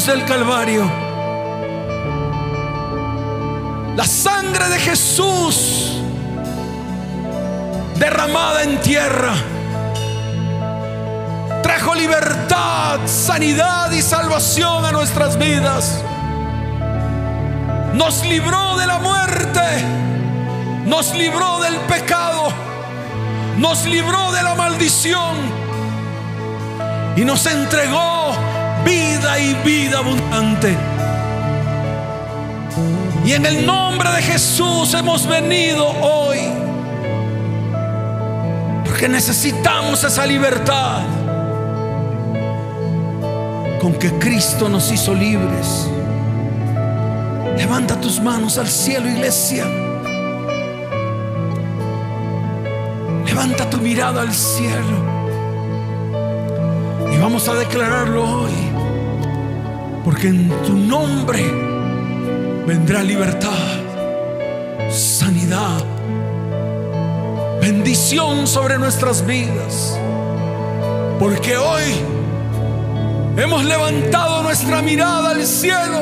del 0.09 0.25
Calvario. 0.25 0.89
La 3.95 4.05
sangre 4.05 4.67
de 4.69 4.79
Jesús 4.79 6.01
derramada 7.95 8.63
en 8.63 8.81
tierra 8.81 9.33
trajo 11.61 11.93
libertad, 11.93 13.01
sanidad 13.05 13.91
y 13.91 14.01
salvación 14.01 14.83
a 14.83 14.91
nuestras 14.91 15.37
vidas. 15.37 16.03
Nos 17.93 18.25
libró 18.25 18.77
de 18.77 18.87
la 18.87 18.97
muerte, 18.97 19.61
nos 20.85 21.13
libró 21.13 21.59
del 21.59 21.75
pecado, 21.81 22.51
nos 23.57 23.85
libró 23.85 24.31
de 24.31 24.41
la 24.41 24.55
maldición 24.55 25.35
y 27.15 27.23
nos 27.23 27.45
entregó 27.45 28.48
vida 28.85 29.39
y 29.39 29.53
vida 29.65 29.99
abundante. 29.99 30.75
Y 33.25 33.33
en 33.33 33.45
el 33.45 33.65
nombre 33.65 34.09
de 34.11 34.21
Jesús 34.21 34.93
hemos 34.93 35.27
venido 35.27 35.87
hoy 36.01 36.39
porque 38.85 39.07
necesitamos 39.07 40.03
esa 40.03 40.25
libertad 40.25 41.03
con 43.79 43.93
que 43.93 44.11
Cristo 44.19 44.67
nos 44.67 44.91
hizo 44.91 45.13
libres. 45.13 45.87
Levanta 47.57 47.99
tus 48.01 48.19
manos 48.19 48.57
al 48.57 48.67
cielo, 48.67 49.07
iglesia. 49.07 49.65
Levanta 53.25 53.69
tu 53.69 53.77
mirada 53.77 54.21
al 54.21 54.33
cielo. 54.33 54.97
Y 57.13 57.17
vamos 57.19 57.47
a 57.47 57.53
declararlo 57.53 58.23
hoy. 58.23 58.68
Porque 60.09 60.29
en 60.29 60.49
tu 60.65 60.73
nombre 60.73 61.39
vendrá 62.65 63.03
libertad, 63.03 63.77
sanidad, 64.89 65.83
bendición 67.61 68.47
sobre 68.47 68.79
nuestras 68.79 69.23
vidas. 69.23 69.99
Porque 71.19 71.55
hoy 71.57 71.83
hemos 73.37 73.63
levantado 73.63 74.41
nuestra 74.41 74.81
mirada 74.81 75.29
al 75.29 75.45
cielo 75.45 75.99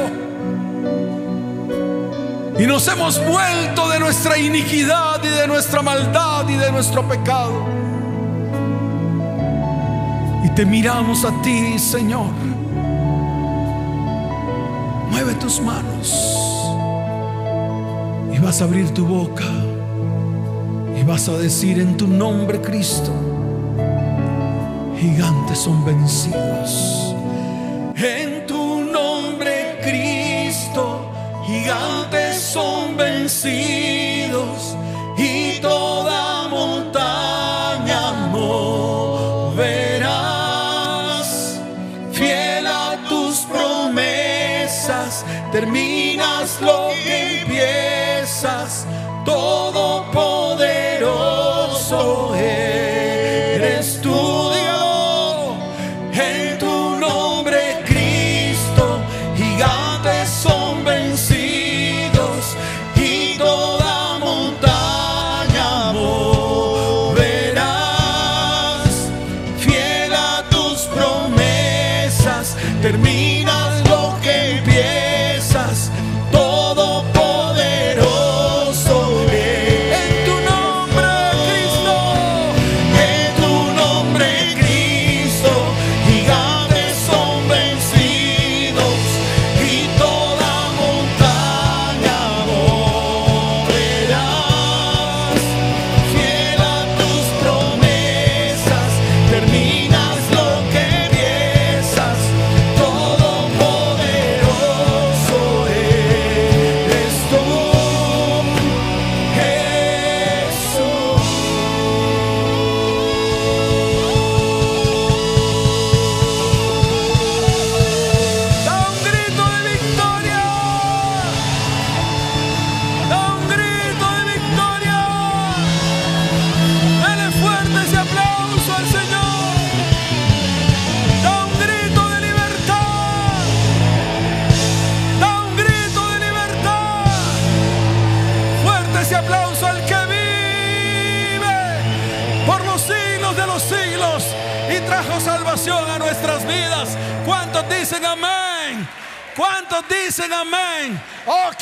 y 2.58 2.66
nos 2.66 2.88
hemos 2.88 3.22
vuelto 3.28 3.90
de 3.90 4.00
nuestra 4.00 4.38
iniquidad 4.38 5.22
y 5.22 5.28
de 5.28 5.48
nuestra 5.48 5.82
maldad 5.82 6.48
y 6.48 6.56
de 6.56 6.72
nuestro 6.72 7.06
pecado. 7.06 7.68
Y 10.46 10.50
te 10.52 10.66
miramos 10.66 11.26
a 11.26 11.42
ti, 11.42 11.78
Señor. 11.78 12.57
Mueve 15.18 15.34
tus 15.40 15.60
manos. 15.60 16.14
Y 18.32 18.38
vas 18.38 18.62
a 18.62 18.66
abrir 18.66 18.92
tu 18.92 19.04
boca. 19.04 19.48
Y 20.96 21.04
vas 21.04 21.28
a 21.28 21.36
decir 21.40 21.80
en 21.80 21.98
tu 21.98 22.08
nombre, 22.08 22.62
Cristo, 22.62 23.12
gigantes 25.00 25.58
son 25.58 25.84
vencidos. 25.86 27.16
En 27.96 28.46
tu 28.46 28.82
nombre, 28.92 29.80
Cristo, 29.82 31.12
gigantes 31.48 32.40
son 32.40 32.96
vencidos 32.96 34.17
terminas 45.60 46.62
lo 46.62 46.87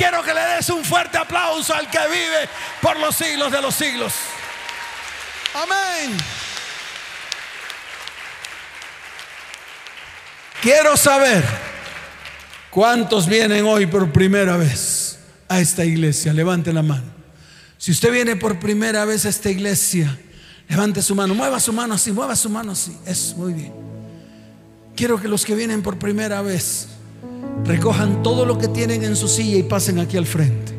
quiero 0.06 0.24
que 0.24 0.34
le 0.36 0.56
des 0.56 0.70
un 0.70 0.84
fuerte 0.84 1.18
aplauso 1.18 1.74
al 1.74 1.90
que 1.90 1.98
vive 2.08 2.48
por 2.80 3.00
los 3.00 3.16
siglos 3.16 3.52
de 3.52 3.62
los 3.62 3.74
siglos. 3.74 4.14
Amén. 5.56 6.16
Quiero 10.62 10.96
saber 10.96 11.44
cuántos 12.70 13.28
vienen 13.28 13.66
hoy 13.66 13.88
por 13.88 14.12
primera 14.12 14.58
vez 14.58 15.18
a 15.48 15.60
esta 15.60 15.84
iglesia. 15.84 16.34
Levante 16.34 16.72
la 16.72 16.84
mano. 16.84 17.16
Si 17.80 17.92
usted 17.92 18.12
viene 18.12 18.36
por 18.36 18.60
primera 18.60 19.06
vez 19.06 19.26
a 19.26 19.30
esta 19.30 19.50
iglesia, 19.50 20.16
levante 20.68 21.02
su 21.02 21.16
mano, 21.16 21.34
mueva 21.34 21.60
su 21.60 21.74
mano 21.74 21.96
así, 21.96 22.12
mueva 22.12 22.36
su 22.36 22.50
mano 22.50 22.74
así. 22.74 22.96
Es 23.08 23.36
muy 23.36 23.54
bien. 23.54 23.74
Quiero 24.96 25.20
que 25.20 25.28
los 25.28 25.44
que 25.46 25.56
vienen 25.56 25.82
por 25.82 25.98
primera 25.98 26.44
vez 26.44 26.90
recojan 27.64 28.22
todo 28.24 28.46
lo 28.46 28.58
que 28.58 28.68
tienen 28.68 29.04
en 29.04 29.16
su 29.16 29.28
silla 29.28 29.58
y 29.58 29.64
pasen 29.64 30.00
aquí 30.00 30.18
al 30.18 30.26
frente. 30.26 30.74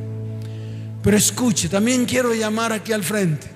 Pero 1.02 1.16
escuche, 1.16 1.68
también 1.68 2.04
quiero 2.04 2.34
llamar 2.34 2.72
aquí 2.72 2.92
al 2.92 3.04
frente 3.04 3.48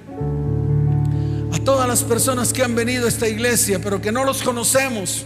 a 1.53 1.59
todas 1.59 1.89
las 1.89 2.05
personas 2.05 2.53
que 2.53 2.63
han 2.63 2.75
venido 2.75 3.07
a 3.07 3.09
esta 3.09 3.29
iglesia, 3.29 3.81
pero 3.83 4.01
que 4.01 4.13
no 4.13 4.25
los 4.25 4.43
conocemos. 4.43 5.25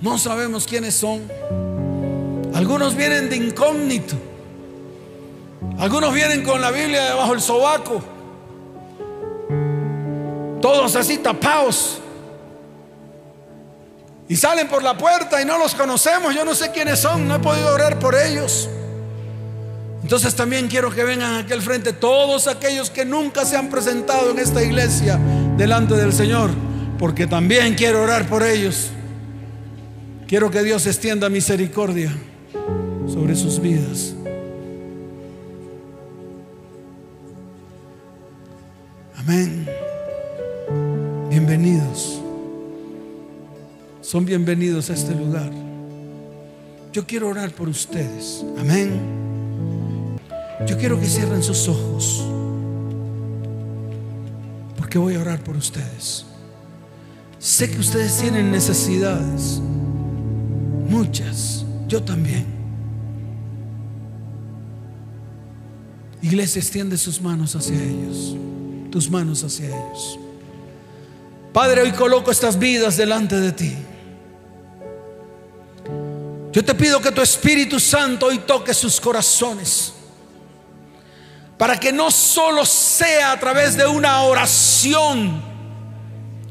No 0.00 0.18
sabemos 0.18 0.66
quiénes 0.66 0.94
son. 0.94 1.22
Algunos 2.54 2.94
vienen 2.94 3.28
de 3.28 3.36
incógnito. 3.36 4.16
Algunos 5.78 6.14
vienen 6.14 6.42
con 6.42 6.60
la 6.60 6.70
Biblia 6.70 7.04
debajo 7.10 7.32
del 7.32 7.40
sobaco. 7.40 8.02
Todos 10.62 10.96
así 10.96 11.18
tapados. 11.18 12.00
Y 14.28 14.36
salen 14.36 14.68
por 14.68 14.82
la 14.82 14.96
puerta 14.96 15.40
y 15.40 15.44
no 15.44 15.58
los 15.58 15.74
conocemos. 15.74 16.34
Yo 16.34 16.44
no 16.44 16.54
sé 16.54 16.72
quiénes 16.72 16.98
son. 16.98 17.28
No 17.28 17.36
he 17.36 17.38
podido 17.38 17.72
orar 17.72 17.98
por 17.98 18.14
ellos. 18.14 18.68
Entonces 20.02 20.34
también 20.34 20.68
quiero 20.68 20.90
que 20.90 21.04
vengan 21.04 21.34
aquí 21.34 21.52
al 21.52 21.62
frente 21.62 21.92
todos 21.92 22.46
aquellos 22.46 22.90
que 22.90 23.04
nunca 23.04 23.44
se 23.44 23.56
han 23.56 23.68
presentado 23.68 24.30
en 24.30 24.38
esta 24.38 24.62
iglesia 24.62 25.18
delante 25.56 25.94
del 25.94 26.12
Señor. 26.12 26.50
Porque 26.98 27.26
también 27.26 27.74
quiero 27.74 28.02
orar 28.02 28.26
por 28.26 28.42
ellos. 28.42 28.90
Quiero 30.26 30.50
que 30.50 30.62
Dios 30.62 30.86
extienda 30.86 31.28
misericordia 31.28 32.12
sobre 33.06 33.36
sus 33.36 33.60
vidas. 33.60 34.14
Amén. 39.16 39.68
Bienvenidos. 41.30 42.25
Son 44.06 44.24
bienvenidos 44.24 44.88
a 44.88 44.92
este 44.92 45.16
lugar. 45.16 45.50
Yo 46.92 47.04
quiero 47.08 47.26
orar 47.26 47.50
por 47.50 47.68
ustedes. 47.68 48.44
Amén. 48.56 49.00
Yo 50.64 50.78
quiero 50.78 51.00
que 51.00 51.06
cierren 51.06 51.42
sus 51.42 51.66
ojos. 51.66 52.24
Porque 54.76 54.96
voy 54.96 55.16
a 55.16 55.20
orar 55.20 55.42
por 55.42 55.56
ustedes. 55.56 56.24
Sé 57.40 57.68
que 57.68 57.80
ustedes 57.80 58.16
tienen 58.18 58.52
necesidades. 58.52 59.60
Muchas. 60.88 61.66
Yo 61.88 62.00
también. 62.00 62.46
Iglesia, 66.22 66.60
extiende 66.60 66.96
sus 66.96 67.20
manos 67.20 67.56
hacia 67.56 67.82
ellos. 67.82 68.36
Tus 68.92 69.10
manos 69.10 69.42
hacia 69.42 69.66
ellos. 69.66 70.20
Padre, 71.52 71.82
hoy 71.82 71.90
coloco 71.90 72.30
estas 72.30 72.56
vidas 72.56 72.96
delante 72.96 73.40
de 73.40 73.50
ti. 73.50 73.76
Yo 76.56 76.64
te 76.64 76.74
pido 76.74 77.02
que 77.02 77.12
tu 77.12 77.20
Espíritu 77.20 77.78
Santo 77.78 78.24
hoy 78.24 78.38
toque 78.38 78.72
sus 78.72 78.98
corazones. 78.98 79.92
Para 81.58 81.78
que 81.78 81.92
no 81.92 82.10
solo 82.10 82.64
sea 82.64 83.32
a 83.32 83.38
través 83.38 83.76
de 83.76 83.86
una 83.86 84.22
oración 84.22 85.42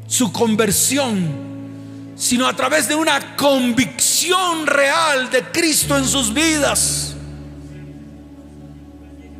su 0.06 0.32
conversión, 0.32 2.14
sino 2.14 2.46
a 2.46 2.54
través 2.54 2.86
de 2.86 2.94
una 2.94 3.34
convicción 3.34 4.68
real 4.68 5.28
de 5.28 5.42
Cristo 5.50 5.98
en 5.98 6.06
sus 6.06 6.32
vidas. 6.32 7.16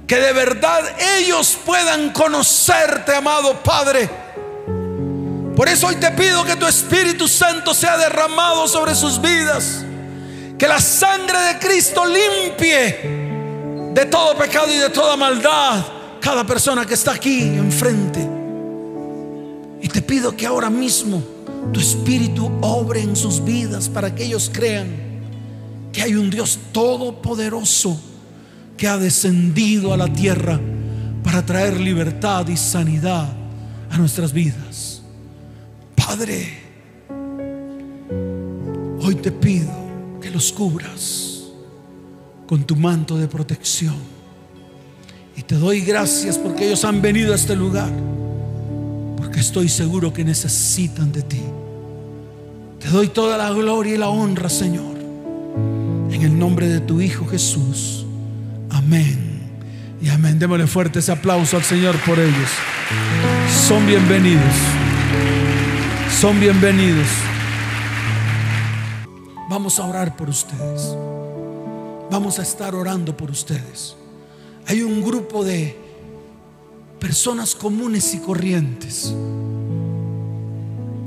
Que 0.08 0.16
de 0.16 0.32
verdad 0.32 0.82
ellos 1.20 1.56
puedan 1.64 2.10
conocerte, 2.10 3.14
amado 3.14 3.62
Padre. 3.62 4.10
Por 5.54 5.68
eso 5.68 5.86
hoy 5.86 5.94
te 5.94 6.10
pido 6.10 6.44
que 6.44 6.56
tu 6.56 6.66
Espíritu 6.66 7.28
Santo 7.28 7.72
sea 7.72 7.96
derramado 7.96 8.66
sobre 8.66 8.96
sus 8.96 9.20
vidas. 9.20 9.85
Que 10.58 10.66
la 10.66 10.80
sangre 10.80 11.38
de 11.38 11.58
Cristo 11.58 12.02
limpie 12.06 13.92
de 13.94 14.06
todo 14.06 14.36
pecado 14.36 14.72
y 14.72 14.76
de 14.76 14.90
toda 14.90 15.16
maldad 15.16 15.84
cada 16.20 16.46
persona 16.46 16.84
que 16.86 16.94
está 16.94 17.12
aquí 17.12 17.40
enfrente. 17.42 18.26
Y 19.82 19.88
te 19.88 20.02
pido 20.02 20.36
que 20.36 20.46
ahora 20.46 20.70
mismo 20.70 21.22
tu 21.72 21.80
Espíritu 21.80 22.50
obre 22.62 23.00
en 23.00 23.16
sus 23.16 23.44
vidas 23.44 23.88
para 23.88 24.14
que 24.14 24.24
ellos 24.24 24.50
crean 24.52 24.88
que 25.92 26.02
hay 26.02 26.14
un 26.14 26.30
Dios 26.30 26.58
todopoderoso 26.72 28.00
que 28.76 28.88
ha 28.88 28.98
descendido 28.98 29.94
a 29.94 29.96
la 29.96 30.12
tierra 30.12 30.60
para 31.22 31.44
traer 31.44 31.78
libertad 31.80 32.46
y 32.48 32.56
sanidad 32.56 33.28
a 33.90 33.98
nuestras 33.98 34.32
vidas. 34.32 35.02
Padre, 35.94 36.58
hoy 39.00 39.14
te 39.16 39.32
pido 39.32 39.85
los 40.36 40.52
cubras 40.52 41.44
con 42.46 42.64
tu 42.64 42.76
manto 42.76 43.16
de 43.16 43.26
protección. 43.26 43.96
Y 45.34 45.40
te 45.40 45.54
doy 45.54 45.80
gracias 45.80 46.36
porque 46.36 46.66
ellos 46.66 46.84
han 46.84 47.00
venido 47.00 47.32
a 47.32 47.36
este 47.36 47.56
lugar, 47.56 47.90
porque 49.16 49.40
estoy 49.40 49.70
seguro 49.70 50.12
que 50.12 50.24
necesitan 50.24 51.10
de 51.10 51.22
ti. 51.22 51.40
Te 52.80 52.88
doy 52.88 53.08
toda 53.08 53.38
la 53.38 53.50
gloria 53.50 53.94
y 53.94 53.96
la 53.96 54.10
honra, 54.10 54.50
Señor, 54.50 54.98
en 56.10 56.20
el 56.20 56.38
nombre 56.38 56.68
de 56.68 56.80
tu 56.80 57.00
Hijo 57.00 57.26
Jesús. 57.26 58.04
Amén. 58.68 59.40
Y 60.02 60.10
amén. 60.10 60.38
Démosle 60.38 60.66
fuerte 60.66 60.98
ese 60.98 61.12
aplauso 61.12 61.56
al 61.56 61.64
Señor 61.64 61.96
por 62.04 62.18
ellos. 62.18 62.50
Son 63.66 63.86
bienvenidos. 63.86 64.54
Son 66.20 66.38
bienvenidos. 66.38 67.08
Vamos 69.66 69.80
a 69.80 69.86
orar 69.86 70.16
por 70.16 70.28
ustedes. 70.28 70.94
Vamos 72.08 72.38
a 72.38 72.42
estar 72.42 72.72
orando 72.72 73.16
por 73.16 73.32
ustedes. 73.32 73.96
Hay 74.64 74.80
un 74.82 75.02
grupo 75.02 75.44
de 75.44 75.76
personas 77.00 77.56
comunes 77.56 78.14
y 78.14 78.18
corrientes 78.18 79.12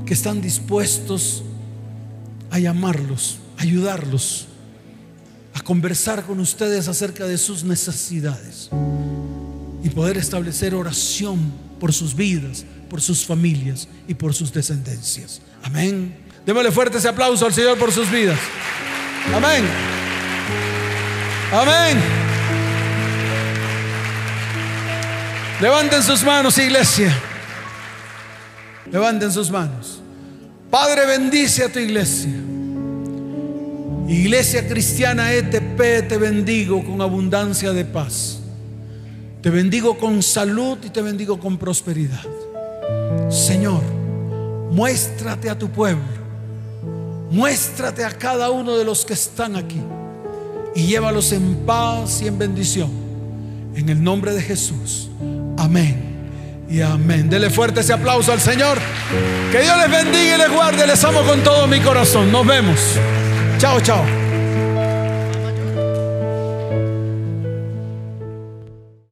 que 0.04 0.12
están 0.12 0.42
dispuestos 0.42 1.42
a 2.50 2.58
llamarlos, 2.58 3.38
a 3.56 3.62
ayudarlos, 3.62 4.46
a 5.54 5.62
conversar 5.62 6.26
con 6.26 6.38
ustedes 6.38 6.86
acerca 6.86 7.24
de 7.24 7.38
sus 7.38 7.64
necesidades 7.64 8.68
y 9.82 9.88
poder 9.88 10.18
establecer 10.18 10.74
oración 10.74 11.50
por 11.80 11.94
sus 11.94 12.14
vidas, 12.14 12.66
por 12.90 13.00
sus 13.00 13.24
familias 13.24 13.88
y 14.06 14.12
por 14.12 14.34
sus 14.34 14.52
descendencias. 14.52 15.40
Amén. 15.62 16.28
Démosle 16.46 16.70
fuerte 16.72 16.98
ese 16.98 17.08
aplauso 17.08 17.46
al 17.46 17.52
Señor 17.52 17.78
por 17.78 17.92
sus 17.92 18.10
vidas. 18.10 18.38
Amén. 19.34 19.64
Amén. 21.52 21.98
Levanten 25.60 26.02
sus 26.02 26.22
manos, 26.22 26.56
iglesia. 26.58 27.14
Levanten 28.90 29.30
sus 29.30 29.50
manos. 29.50 30.00
Padre, 30.70 31.06
bendice 31.06 31.64
a 31.64 31.68
tu 31.68 31.78
iglesia. 31.78 32.32
Iglesia 34.08 34.66
cristiana 34.66 35.32
ETP, 35.32 36.08
te 36.08 36.16
bendigo 36.16 36.84
con 36.84 37.00
abundancia 37.02 37.72
de 37.72 37.84
paz. 37.84 38.40
Te 39.42 39.50
bendigo 39.50 39.98
con 39.98 40.22
salud 40.22 40.78
y 40.82 40.90
te 40.90 41.02
bendigo 41.02 41.38
con 41.38 41.58
prosperidad. 41.58 42.24
Señor, 43.30 43.82
muéstrate 44.70 45.50
a 45.50 45.58
tu 45.58 45.68
pueblo. 45.68 46.19
Muéstrate 47.30 48.04
a 48.04 48.10
cada 48.10 48.50
uno 48.50 48.76
de 48.76 48.84
los 48.84 49.04
que 49.04 49.14
están 49.14 49.56
aquí 49.56 49.80
y 50.74 50.86
llévalos 50.86 51.32
en 51.32 51.64
paz 51.66 52.22
y 52.22 52.26
en 52.26 52.38
bendición. 52.38 52.90
En 53.74 53.88
el 53.88 54.02
nombre 54.02 54.32
de 54.32 54.42
Jesús. 54.42 55.08
Amén. 55.56 56.66
Y 56.68 56.80
amén. 56.80 57.30
Dele 57.30 57.50
fuerte 57.50 57.80
ese 57.80 57.92
aplauso 57.92 58.32
al 58.32 58.40
Señor. 58.40 58.78
Que 59.52 59.60
Dios 59.60 59.76
les 59.78 59.90
bendiga 59.90 60.34
y 60.34 60.38
les 60.38 60.52
guarde. 60.52 60.86
Les 60.86 61.02
amo 61.04 61.22
con 61.22 61.42
todo 61.42 61.66
mi 61.66 61.80
corazón. 61.80 62.30
Nos 62.32 62.46
vemos. 62.46 62.78
Chao, 63.58 63.80
chao. 63.80 64.19